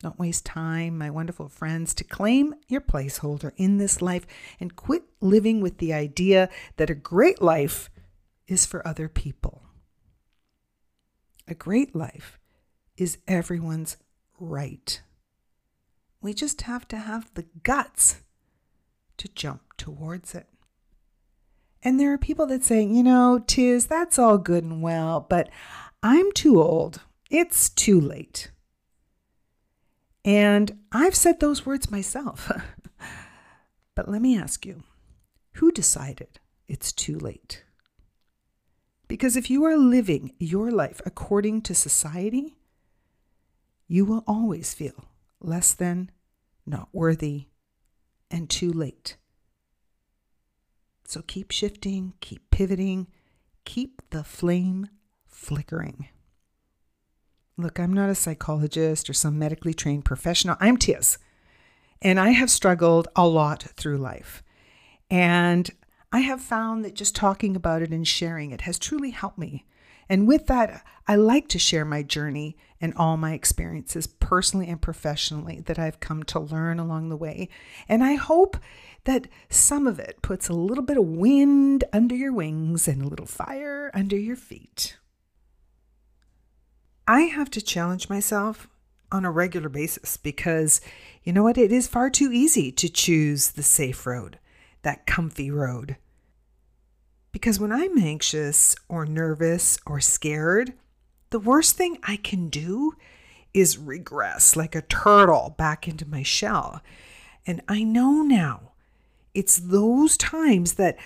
Don't 0.00 0.18
waste 0.18 0.44
time, 0.44 0.98
my 0.98 1.08
wonderful 1.08 1.48
friends, 1.48 1.94
to 1.94 2.04
claim 2.04 2.54
your 2.68 2.82
placeholder 2.82 3.52
in 3.56 3.78
this 3.78 4.02
life 4.02 4.26
and 4.60 4.76
quit 4.76 5.04
living 5.22 5.62
with 5.62 5.78
the 5.78 5.94
idea 5.94 6.50
that 6.76 6.90
a 6.90 6.94
great 6.94 7.40
life 7.40 7.88
is 8.46 8.66
for 8.66 8.86
other 8.86 9.08
people. 9.08 9.57
A 11.48 11.54
great 11.54 11.96
life 11.96 12.38
is 12.98 13.18
everyone's 13.26 13.96
right. 14.38 15.00
We 16.20 16.34
just 16.34 16.62
have 16.62 16.86
to 16.88 16.98
have 16.98 17.32
the 17.32 17.46
guts 17.62 18.22
to 19.16 19.28
jump 19.28 19.62
towards 19.78 20.34
it. 20.34 20.46
And 21.82 21.98
there 21.98 22.12
are 22.12 22.18
people 22.18 22.46
that 22.48 22.64
say, 22.64 22.82
you 22.82 23.02
know, 23.02 23.42
Tiz, 23.46 23.86
that's 23.86 24.18
all 24.18 24.36
good 24.36 24.62
and 24.62 24.82
well, 24.82 25.24
but 25.26 25.48
I'm 26.02 26.32
too 26.32 26.60
old. 26.60 27.00
It's 27.30 27.70
too 27.70 27.98
late. 27.98 28.50
And 30.24 30.78
I've 30.92 31.14
said 31.14 31.40
those 31.40 31.64
words 31.64 31.90
myself. 31.90 32.52
but 33.94 34.08
let 34.08 34.20
me 34.20 34.36
ask 34.36 34.66
you 34.66 34.82
who 35.52 35.72
decided 35.72 36.40
it's 36.66 36.92
too 36.92 37.18
late? 37.18 37.64
Because 39.08 39.36
if 39.36 39.48
you 39.48 39.64
are 39.64 39.76
living 39.76 40.34
your 40.38 40.70
life 40.70 41.00
according 41.06 41.62
to 41.62 41.74
society, 41.74 42.56
you 43.86 44.04
will 44.04 44.22
always 44.26 44.74
feel 44.74 45.06
less 45.40 45.72
than, 45.72 46.10
not 46.66 46.88
worthy, 46.92 47.46
and 48.30 48.50
too 48.50 48.70
late. 48.70 49.16
So 51.04 51.22
keep 51.22 51.50
shifting, 51.50 52.12
keep 52.20 52.50
pivoting, 52.50 53.06
keep 53.64 54.02
the 54.10 54.22
flame 54.22 54.90
flickering. 55.26 56.08
Look, 57.56 57.80
I'm 57.80 57.94
not 57.94 58.10
a 58.10 58.14
psychologist 58.14 59.08
or 59.08 59.14
some 59.14 59.38
medically 59.38 59.72
trained 59.72 60.04
professional. 60.04 60.56
I'm 60.60 60.76
Tiz. 60.76 61.16
And 62.02 62.20
I 62.20 62.30
have 62.30 62.50
struggled 62.50 63.08
a 63.16 63.26
lot 63.26 63.62
through 63.74 63.98
life. 63.98 64.42
And 65.10 65.68
I 66.12 66.20
have 66.20 66.40
found 66.40 66.84
that 66.84 66.94
just 66.94 67.14
talking 67.14 67.54
about 67.54 67.82
it 67.82 67.90
and 67.90 68.06
sharing 68.06 68.50
it 68.50 68.62
has 68.62 68.78
truly 68.78 69.10
helped 69.10 69.38
me. 69.38 69.66
And 70.08 70.26
with 70.26 70.46
that, 70.46 70.82
I 71.06 71.16
like 71.16 71.48
to 71.48 71.58
share 71.58 71.84
my 71.84 72.02
journey 72.02 72.56
and 72.80 72.94
all 72.96 73.16
my 73.16 73.34
experiences, 73.34 74.06
personally 74.06 74.68
and 74.68 74.80
professionally, 74.80 75.60
that 75.66 75.78
I've 75.78 76.00
come 76.00 76.22
to 76.24 76.40
learn 76.40 76.78
along 76.78 77.08
the 77.08 77.16
way. 77.16 77.50
And 77.88 78.02
I 78.02 78.14
hope 78.14 78.56
that 79.04 79.28
some 79.50 79.86
of 79.86 79.98
it 79.98 80.22
puts 80.22 80.48
a 80.48 80.54
little 80.54 80.84
bit 80.84 80.96
of 80.96 81.04
wind 81.04 81.84
under 81.92 82.14
your 82.14 82.32
wings 82.32 82.88
and 82.88 83.02
a 83.02 83.08
little 83.08 83.26
fire 83.26 83.90
under 83.92 84.16
your 84.16 84.36
feet. 84.36 84.96
I 87.06 87.22
have 87.22 87.50
to 87.50 87.62
challenge 87.62 88.08
myself 88.08 88.68
on 89.10 89.24
a 89.24 89.30
regular 89.30 89.68
basis 89.68 90.16
because 90.16 90.80
you 91.22 91.32
know 91.32 91.42
what? 91.42 91.58
It 91.58 91.72
is 91.72 91.86
far 91.86 92.10
too 92.10 92.30
easy 92.32 92.70
to 92.72 92.88
choose 92.88 93.50
the 93.50 93.62
safe 93.62 94.06
road, 94.06 94.38
that 94.82 95.06
comfy 95.06 95.50
road. 95.50 95.96
Because 97.32 97.60
when 97.60 97.72
I'm 97.72 97.98
anxious 97.98 98.74
or 98.88 99.06
nervous 99.06 99.78
or 99.86 100.00
scared, 100.00 100.72
the 101.30 101.38
worst 101.38 101.76
thing 101.76 101.98
I 102.02 102.16
can 102.16 102.48
do 102.48 102.94
is 103.52 103.78
regress 103.78 104.56
like 104.56 104.74
a 104.74 104.82
turtle 104.82 105.54
back 105.56 105.86
into 105.86 106.08
my 106.08 106.22
shell. 106.22 106.82
And 107.46 107.60
I 107.68 107.82
know 107.82 108.22
now 108.22 108.72
it's 109.34 109.56
those 109.56 110.16
times 110.16 110.74
that 110.74 110.96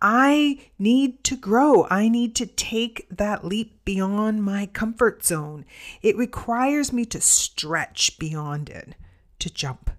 I 0.00 0.58
need 0.78 1.22
to 1.24 1.36
grow. 1.36 1.86
I 1.88 2.08
need 2.08 2.34
to 2.36 2.46
take 2.46 3.06
that 3.08 3.44
leap 3.44 3.84
beyond 3.84 4.42
my 4.42 4.66
comfort 4.66 5.24
zone. 5.24 5.64
It 6.02 6.16
requires 6.16 6.92
me 6.92 7.04
to 7.06 7.20
stretch 7.20 8.18
beyond 8.18 8.68
it, 8.68 8.94
to 9.38 9.48
jump. 9.48 9.90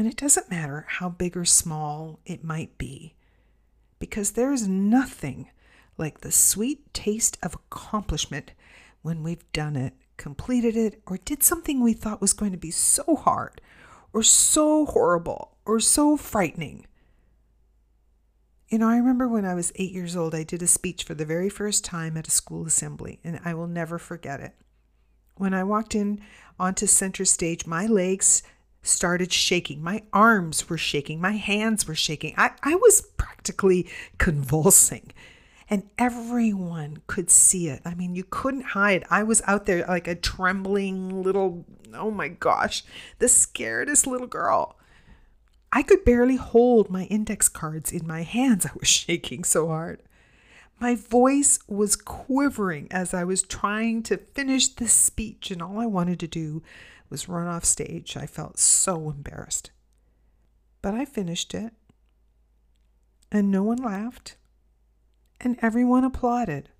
And 0.00 0.08
it 0.08 0.16
doesn't 0.16 0.50
matter 0.50 0.86
how 0.88 1.10
big 1.10 1.36
or 1.36 1.44
small 1.44 2.20
it 2.24 2.42
might 2.42 2.78
be, 2.78 3.16
because 3.98 4.30
there's 4.30 4.66
nothing 4.66 5.50
like 5.98 6.22
the 6.22 6.32
sweet 6.32 6.94
taste 6.94 7.36
of 7.42 7.52
accomplishment 7.52 8.54
when 9.02 9.22
we've 9.22 9.44
done 9.52 9.76
it, 9.76 9.92
completed 10.16 10.74
it, 10.74 11.02
or 11.06 11.18
did 11.18 11.42
something 11.42 11.82
we 11.82 11.92
thought 11.92 12.22
was 12.22 12.32
going 12.32 12.52
to 12.52 12.56
be 12.56 12.70
so 12.70 13.14
hard, 13.14 13.60
or 14.14 14.22
so 14.22 14.86
horrible, 14.86 15.58
or 15.66 15.78
so 15.78 16.16
frightening 16.16 16.86
you 18.70 18.78
know, 18.78 18.88
I 18.88 18.96
remember 18.96 19.28
when 19.28 19.44
I 19.44 19.54
was 19.54 19.70
eight 19.74 19.92
years 19.92 20.16
old, 20.16 20.34
I 20.34 20.44
did 20.44 20.62
a 20.62 20.66
speech 20.66 21.02
for 21.02 21.12
the 21.12 21.26
very 21.26 21.50
first 21.50 21.84
time 21.84 22.16
at 22.16 22.28
a 22.28 22.30
school 22.30 22.64
assembly, 22.66 23.18
and 23.22 23.38
I 23.44 23.52
will 23.52 23.66
never 23.66 23.98
forget 23.98 24.40
it. 24.40 24.54
When 25.34 25.52
I 25.52 25.64
walked 25.64 25.94
in 25.94 26.20
onto 26.58 26.86
center 26.86 27.26
stage, 27.26 27.66
my 27.66 27.86
legs 27.86 28.44
started 28.82 29.32
shaking. 29.32 29.82
My 29.82 30.02
arms 30.12 30.68
were 30.68 30.78
shaking. 30.78 31.20
My 31.20 31.32
hands 31.32 31.86
were 31.86 31.94
shaking. 31.94 32.34
I, 32.36 32.52
I 32.62 32.74
was 32.76 33.02
practically 33.16 33.88
convulsing. 34.18 35.12
And 35.68 35.84
everyone 35.98 37.02
could 37.06 37.30
see 37.30 37.68
it. 37.68 37.82
I 37.84 37.94
mean, 37.94 38.14
you 38.14 38.24
couldn't 38.24 38.62
hide. 38.62 39.04
I 39.08 39.22
was 39.22 39.40
out 39.46 39.66
there 39.66 39.86
like 39.86 40.08
a 40.08 40.16
trembling 40.16 41.22
little, 41.22 41.64
oh 41.94 42.10
my 42.10 42.28
gosh, 42.28 42.82
the 43.18 43.26
scaredest 43.26 44.06
little 44.06 44.26
girl. 44.26 44.76
I 45.72 45.82
could 45.82 46.04
barely 46.04 46.36
hold 46.36 46.90
my 46.90 47.04
index 47.04 47.48
cards 47.48 47.92
in 47.92 48.06
my 48.06 48.22
hands. 48.22 48.66
I 48.66 48.72
was 48.78 48.88
shaking 48.88 49.44
so 49.44 49.68
hard. 49.68 50.02
My 50.80 50.94
voice 50.94 51.58
was 51.68 51.94
quivering 51.94 52.88
as 52.90 53.12
I 53.12 53.22
was 53.22 53.42
trying 53.42 54.02
to 54.04 54.16
finish 54.16 54.68
this 54.68 54.94
speech, 54.94 55.50
and 55.50 55.60
all 55.60 55.78
I 55.78 55.86
wanted 55.86 56.18
to 56.20 56.26
do 56.26 56.62
was 57.10 57.28
run 57.28 57.46
off 57.46 57.64
stage. 57.64 58.16
I 58.16 58.26
felt 58.26 58.58
so 58.58 59.10
embarrassed. 59.10 59.70
But 60.82 60.94
I 60.94 61.04
finished 61.04 61.52
it, 61.52 61.74
and 63.30 63.50
no 63.50 63.62
one 63.62 63.78
laughed, 63.78 64.36
and 65.40 65.58
everyone 65.60 66.04
applauded. 66.04 66.70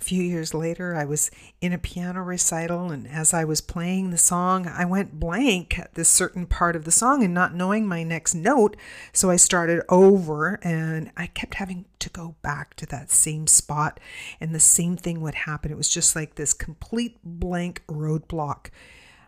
A 0.00 0.04
few 0.04 0.22
years 0.22 0.54
later, 0.54 0.96
I 0.96 1.04
was 1.04 1.30
in 1.60 1.74
a 1.74 1.78
piano 1.78 2.22
recital, 2.22 2.90
and 2.90 3.06
as 3.06 3.34
I 3.34 3.44
was 3.44 3.60
playing 3.60 4.10
the 4.10 4.18
song, 4.18 4.66
I 4.66 4.86
went 4.86 5.20
blank 5.20 5.78
at 5.78 5.94
this 5.94 6.08
certain 6.08 6.46
part 6.46 6.74
of 6.74 6.84
the 6.84 6.90
song 6.90 7.22
and 7.22 7.34
not 7.34 7.54
knowing 7.54 7.86
my 7.86 8.02
next 8.02 8.34
note. 8.34 8.78
So 9.12 9.28
I 9.28 9.36
started 9.36 9.82
over, 9.90 10.58
and 10.62 11.12
I 11.18 11.26
kept 11.26 11.54
having 11.54 11.84
to 11.98 12.08
go 12.08 12.34
back 12.40 12.74
to 12.76 12.86
that 12.86 13.10
same 13.10 13.46
spot, 13.46 14.00
and 14.40 14.54
the 14.54 14.60
same 14.60 14.96
thing 14.96 15.20
would 15.20 15.34
happen. 15.34 15.70
It 15.70 15.76
was 15.76 15.90
just 15.90 16.16
like 16.16 16.36
this 16.36 16.54
complete 16.54 17.18
blank 17.22 17.82
roadblock. 17.86 18.70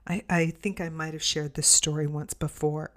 I, 0.06 0.22
I 0.30 0.46
think 0.46 0.80
I 0.80 0.88
might 0.88 1.12
have 1.12 1.22
shared 1.22 1.52
this 1.54 1.68
story 1.68 2.06
once 2.06 2.32
before. 2.32 2.92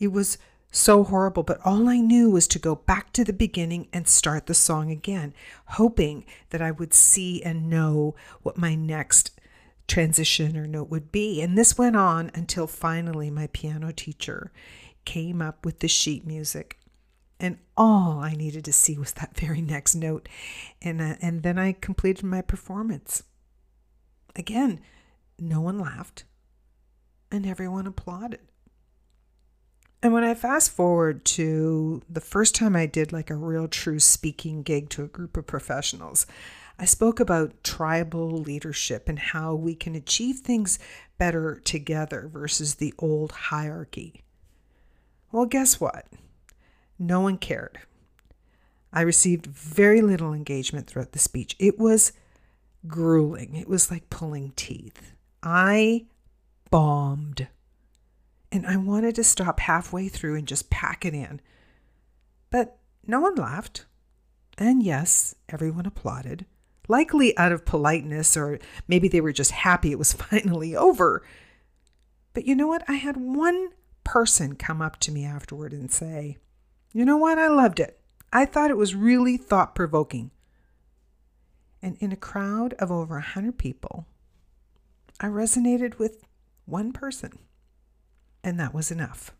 It 0.00 0.08
was 0.08 0.36
so 0.70 1.04
horrible, 1.04 1.42
but 1.42 1.60
all 1.64 1.88
I 1.88 1.98
knew 1.98 2.30
was 2.30 2.46
to 2.48 2.58
go 2.58 2.76
back 2.76 3.12
to 3.12 3.24
the 3.24 3.32
beginning 3.32 3.88
and 3.92 4.06
start 4.06 4.46
the 4.46 4.54
song 4.54 4.90
again, 4.90 5.34
hoping 5.66 6.24
that 6.50 6.62
I 6.62 6.70
would 6.70 6.94
see 6.94 7.42
and 7.42 7.68
know 7.68 8.14
what 8.42 8.56
my 8.56 8.74
next 8.74 9.32
transition 9.88 10.56
or 10.56 10.66
note 10.66 10.88
would 10.88 11.10
be. 11.10 11.42
And 11.42 11.58
this 11.58 11.76
went 11.76 11.96
on 11.96 12.30
until 12.34 12.66
finally 12.68 13.30
my 13.30 13.48
piano 13.48 13.92
teacher 13.92 14.52
came 15.04 15.42
up 15.42 15.64
with 15.64 15.80
the 15.80 15.88
sheet 15.88 16.24
music. 16.24 16.78
And 17.40 17.58
all 17.76 18.20
I 18.20 18.34
needed 18.34 18.64
to 18.66 18.72
see 18.72 18.96
was 18.96 19.12
that 19.14 19.36
very 19.36 19.60
next 19.62 19.94
note. 19.94 20.28
And, 20.80 21.00
uh, 21.00 21.14
and 21.20 21.42
then 21.42 21.58
I 21.58 21.72
completed 21.72 22.24
my 22.24 22.42
performance. 22.42 23.24
Again, 24.36 24.80
no 25.38 25.60
one 25.60 25.78
laughed 25.78 26.24
and 27.32 27.46
everyone 27.46 27.86
applauded. 27.86 28.40
And 30.02 30.12
when 30.14 30.24
I 30.24 30.34
fast 30.34 30.70
forward 30.70 31.24
to 31.26 32.02
the 32.08 32.22
first 32.22 32.54
time 32.54 32.74
I 32.74 32.86
did 32.86 33.12
like 33.12 33.28
a 33.28 33.34
real 33.34 33.68
true 33.68 34.00
speaking 34.00 34.62
gig 34.62 34.88
to 34.90 35.04
a 35.04 35.08
group 35.08 35.36
of 35.36 35.46
professionals, 35.46 36.26
I 36.78 36.86
spoke 36.86 37.20
about 37.20 37.62
tribal 37.62 38.30
leadership 38.30 39.08
and 39.08 39.18
how 39.18 39.54
we 39.54 39.74
can 39.74 39.94
achieve 39.94 40.38
things 40.38 40.78
better 41.18 41.60
together 41.64 42.30
versus 42.32 42.76
the 42.76 42.94
old 42.98 43.32
hierarchy. 43.32 44.22
Well, 45.30 45.44
guess 45.44 45.78
what? 45.78 46.06
No 46.98 47.20
one 47.20 47.36
cared. 47.36 47.80
I 48.92 49.02
received 49.02 49.46
very 49.46 50.00
little 50.00 50.32
engagement 50.32 50.86
throughout 50.86 51.12
the 51.12 51.18
speech. 51.18 51.54
It 51.58 51.78
was 51.78 52.12
grueling. 52.86 53.54
It 53.54 53.68
was 53.68 53.90
like 53.90 54.08
pulling 54.08 54.52
teeth. 54.56 55.12
I 55.42 56.06
bombed. 56.70 57.48
And 58.52 58.66
I 58.66 58.76
wanted 58.76 59.14
to 59.16 59.24
stop 59.24 59.60
halfway 59.60 60.08
through 60.08 60.34
and 60.36 60.48
just 60.48 60.70
pack 60.70 61.04
it 61.04 61.14
in. 61.14 61.40
But 62.50 62.78
no 63.06 63.20
one 63.20 63.36
laughed. 63.36 63.86
And 64.58 64.82
yes, 64.82 65.34
everyone 65.48 65.86
applauded, 65.86 66.46
likely 66.88 67.36
out 67.38 67.52
of 67.52 67.64
politeness, 67.64 68.36
or 68.36 68.58
maybe 68.88 69.08
they 69.08 69.20
were 69.20 69.32
just 69.32 69.52
happy 69.52 69.92
it 69.92 69.98
was 69.98 70.12
finally 70.30 70.76
over. 70.76 71.22
But 72.34 72.46
you 72.46 72.54
know 72.54 72.66
what? 72.66 72.84
I 72.88 72.94
had 72.94 73.16
one 73.16 73.70
person 74.04 74.56
come 74.56 74.82
up 74.82 74.98
to 75.00 75.12
me 75.12 75.24
afterward 75.24 75.72
and 75.72 75.90
say, 75.90 76.38
You 76.92 77.04
know 77.04 77.16
what? 77.16 77.38
I 77.38 77.48
loved 77.48 77.80
it. 77.80 78.00
I 78.32 78.44
thought 78.44 78.70
it 78.70 78.76
was 78.76 78.94
really 78.94 79.36
thought 79.36 79.74
provoking. 79.74 80.30
And 81.82 81.96
in 82.00 82.12
a 82.12 82.16
crowd 82.16 82.74
of 82.74 82.92
over 82.92 83.16
a 83.16 83.22
hundred 83.22 83.58
people, 83.58 84.06
I 85.18 85.26
resonated 85.26 85.98
with 85.98 86.24
one 86.66 86.92
person, 86.92 87.38
and 88.42 88.58
that 88.58 88.74
was 88.74 88.90
enough. 88.90 89.32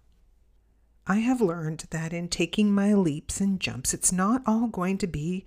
I 1.06 1.16
have 1.16 1.40
learned 1.40 1.86
that 1.90 2.12
in 2.12 2.28
taking 2.28 2.72
my 2.72 2.94
leaps 2.94 3.40
and 3.40 3.58
jumps, 3.58 3.92
it's 3.94 4.12
not 4.12 4.42
all 4.46 4.68
going 4.68 4.98
to 4.98 5.06
be 5.06 5.44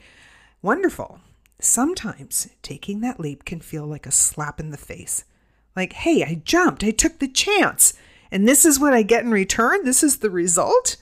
wonderful. 0.61 1.19
Sometimes 1.59 2.49
taking 2.61 3.01
that 3.01 3.19
leap 3.19 3.45
can 3.45 3.61
feel 3.61 3.85
like 3.85 4.05
a 4.05 4.11
slap 4.11 4.59
in 4.59 4.71
the 4.71 4.77
face. 4.77 5.23
Like, 5.75 5.93
hey, 5.93 6.23
I 6.23 6.41
jumped, 6.43 6.83
I 6.83 6.91
took 6.91 7.19
the 7.19 7.27
chance, 7.27 7.93
and 8.31 8.47
this 8.47 8.65
is 8.65 8.79
what 8.79 8.93
I 8.93 9.03
get 9.03 9.23
in 9.23 9.31
return? 9.31 9.85
This 9.85 10.03
is 10.03 10.17
the 10.17 10.29
result? 10.29 10.97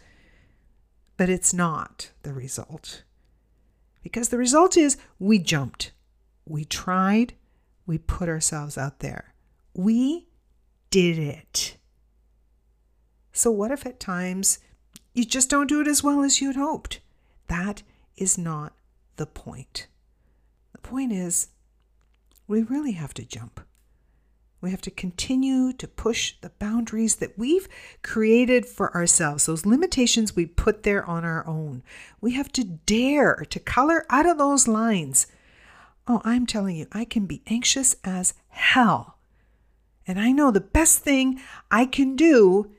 But 1.18 1.30
it's 1.30 1.54
not 1.54 2.12
the 2.24 2.34
result. 2.34 3.04
Because 4.04 4.30
the 4.30 4.38
result 4.38 4.78
is 4.78 4.98
we 5.18 5.40
jumped, 5.40 5.92
we 6.46 6.66
tried, 6.66 7.34
we 7.86 7.98
put 7.98 8.30
ourselves 8.30 8.78
out 8.78 9.00
there. 9.00 9.34
We 9.74 10.28
did 10.90 11.18
it. 11.18 11.78
So, 13.34 13.52
what 13.52 13.72
if 13.72 13.86
at 13.86 14.00
times 14.00 14.60
you 15.14 15.26
just 15.26 15.50
don't 15.50 15.68
do 15.68 15.82
it 15.82 15.88
as 15.88 16.04
well 16.04 16.22
as 16.22 16.42
you'd 16.42 16.56
hoped? 16.56 17.00
That 17.48 17.84
is 18.18 18.38
not 18.38 18.74
the 19.16 19.26
point. 19.26 19.88
The 20.74 20.80
point 20.80 21.12
is, 21.12 21.50
we 22.48 22.64
really 22.64 22.94
have 22.94 23.14
to 23.16 23.26
jump. 23.26 23.62
We 24.60 24.72
have 24.72 24.82
to 24.82 24.92
continue 24.92 25.74
to 25.74 25.88
push 25.88 26.36
the 26.42 26.52
boundaries 26.52 27.16
that 27.16 27.38
we've 27.38 27.68
created 28.04 28.66
for 28.66 28.94
ourselves, 28.94 29.48
those 29.48 29.66
limitations 29.66 30.36
we 30.36 30.46
put 30.46 30.84
there 30.84 31.04
on 31.06 31.26
our 31.26 31.46
own. 31.48 31.82
We 32.20 32.34
have 32.34 32.52
to 32.54 32.64
dare 32.64 33.36
to 33.50 33.60
color 33.60 34.06
out 34.10 34.28
of 34.28 34.38
those 34.38 34.68
lines. 34.68 35.26
Oh, 36.08 36.22
I'm 36.24 36.46
telling 36.46 36.76
you, 36.76 36.88
I 36.92 37.06
can 37.06 37.26
be 37.26 37.42
anxious 37.48 37.96
as 38.04 38.36
hell 38.50 39.18
and 40.08 40.20
I 40.20 40.32
know 40.32 40.52
the 40.52 40.60
best 40.60 41.00
thing 41.00 41.40
I 41.70 41.86
can 41.86 42.16
do 42.16 42.72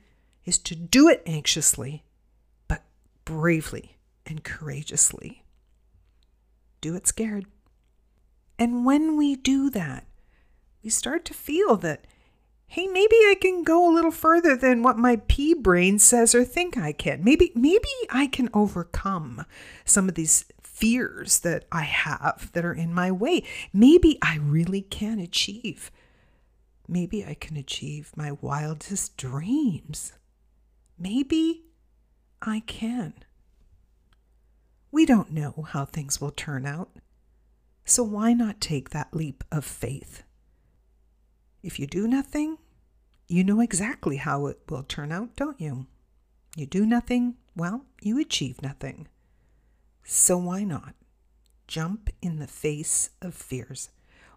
is 0.44 0.58
to 0.58 0.74
do 0.74 1.08
it 1.08 1.22
anxiously, 1.26 2.04
but 2.68 2.82
bravely 3.24 3.96
and 4.26 4.44
courageously. 4.44 5.44
Do 6.80 6.94
it 6.94 7.06
scared. 7.06 7.46
And 8.58 8.84
when 8.84 9.16
we 9.16 9.36
do 9.36 9.70
that, 9.70 10.06
we 10.82 10.90
start 10.90 11.24
to 11.26 11.34
feel 11.34 11.76
that, 11.76 12.06
hey, 12.66 12.86
maybe 12.86 13.16
I 13.16 13.36
can 13.40 13.62
go 13.62 13.88
a 13.88 13.94
little 13.94 14.10
further 14.10 14.56
than 14.56 14.82
what 14.82 14.98
my 14.98 15.16
pea 15.28 15.54
brain 15.54 15.98
says 15.98 16.34
or 16.34 16.44
think 16.44 16.76
I 16.76 16.92
can. 16.92 17.22
Maybe, 17.22 17.52
maybe 17.54 17.88
I 18.10 18.26
can 18.26 18.48
overcome 18.52 19.44
some 19.84 20.08
of 20.08 20.14
these 20.14 20.44
fears 20.62 21.40
that 21.40 21.64
I 21.70 21.82
have 21.82 22.50
that 22.52 22.64
are 22.64 22.72
in 22.72 22.92
my 22.92 23.12
way. 23.12 23.44
Maybe 23.72 24.18
I 24.22 24.38
really 24.38 24.82
can 24.82 25.20
achieve 25.20 25.90
Maybe 26.88 27.24
I 27.24 27.34
can 27.34 27.56
achieve 27.56 28.12
my 28.16 28.32
wildest 28.32 29.16
dreams. 29.16 30.12
Maybe 31.02 31.64
I 32.40 32.60
can. 32.60 33.14
We 34.92 35.04
don't 35.04 35.32
know 35.32 35.66
how 35.68 35.84
things 35.84 36.20
will 36.20 36.30
turn 36.30 36.64
out, 36.64 36.90
so 37.84 38.04
why 38.04 38.34
not 38.34 38.60
take 38.60 38.90
that 38.90 39.12
leap 39.12 39.42
of 39.50 39.64
faith? 39.64 40.22
If 41.60 41.80
you 41.80 41.88
do 41.88 42.06
nothing, 42.06 42.58
you 43.26 43.42
know 43.42 43.58
exactly 43.58 44.18
how 44.18 44.46
it 44.46 44.60
will 44.68 44.84
turn 44.84 45.10
out, 45.10 45.34
don't 45.34 45.60
you? 45.60 45.88
You 46.54 46.66
do 46.66 46.86
nothing, 46.86 47.34
well, 47.56 47.84
you 48.00 48.20
achieve 48.20 48.62
nothing. 48.62 49.08
So 50.04 50.38
why 50.38 50.62
not? 50.62 50.94
Jump 51.66 52.10
in 52.20 52.38
the 52.38 52.46
face 52.46 53.10
of 53.20 53.34
fears. 53.34 53.88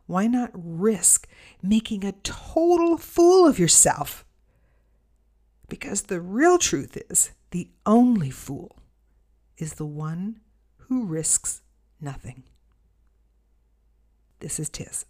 Why 0.07 0.25
not 0.25 0.49
risk 0.55 1.27
making 1.61 2.03
a 2.03 2.13
total 2.23 2.97
fool 2.97 3.47
of 3.47 3.59
yourself? 3.59 4.24
Because 5.77 6.03
the 6.03 6.21
real 6.21 6.57
truth 6.57 6.97
is 7.09 7.31
the 7.51 7.67
only 7.85 8.29
fool 8.29 8.77
is 9.57 9.73
the 9.73 9.85
one 9.85 10.39
who 10.77 11.03
risks 11.03 11.63
nothing. 11.99 12.43
This 14.39 14.57
is 14.57 14.69
Tiz. 14.69 15.03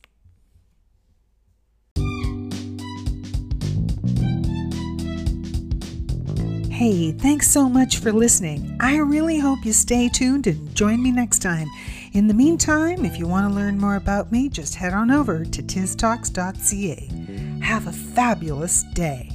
Hey, 6.71 7.11
thanks 7.11 7.47
so 7.51 7.69
much 7.69 7.99
for 7.99 8.11
listening. 8.11 8.75
I 8.81 8.97
really 8.97 9.37
hope 9.37 9.63
you 9.63 9.71
stay 9.71 10.09
tuned 10.09 10.47
and 10.47 10.73
join 10.73 11.03
me 11.03 11.11
next 11.11 11.43
time. 11.43 11.67
In 12.13 12.27
the 12.27 12.33
meantime, 12.33 13.05
if 13.05 13.19
you 13.19 13.27
want 13.27 13.47
to 13.47 13.53
learn 13.55 13.77
more 13.77 13.97
about 13.97 14.31
me, 14.31 14.49
just 14.49 14.73
head 14.73 14.93
on 14.93 15.11
over 15.11 15.45
to 15.45 15.61
tiztalks.ca. 15.61 17.59
Have 17.61 17.85
a 17.85 17.91
fabulous 17.91 18.81
day. 18.95 19.34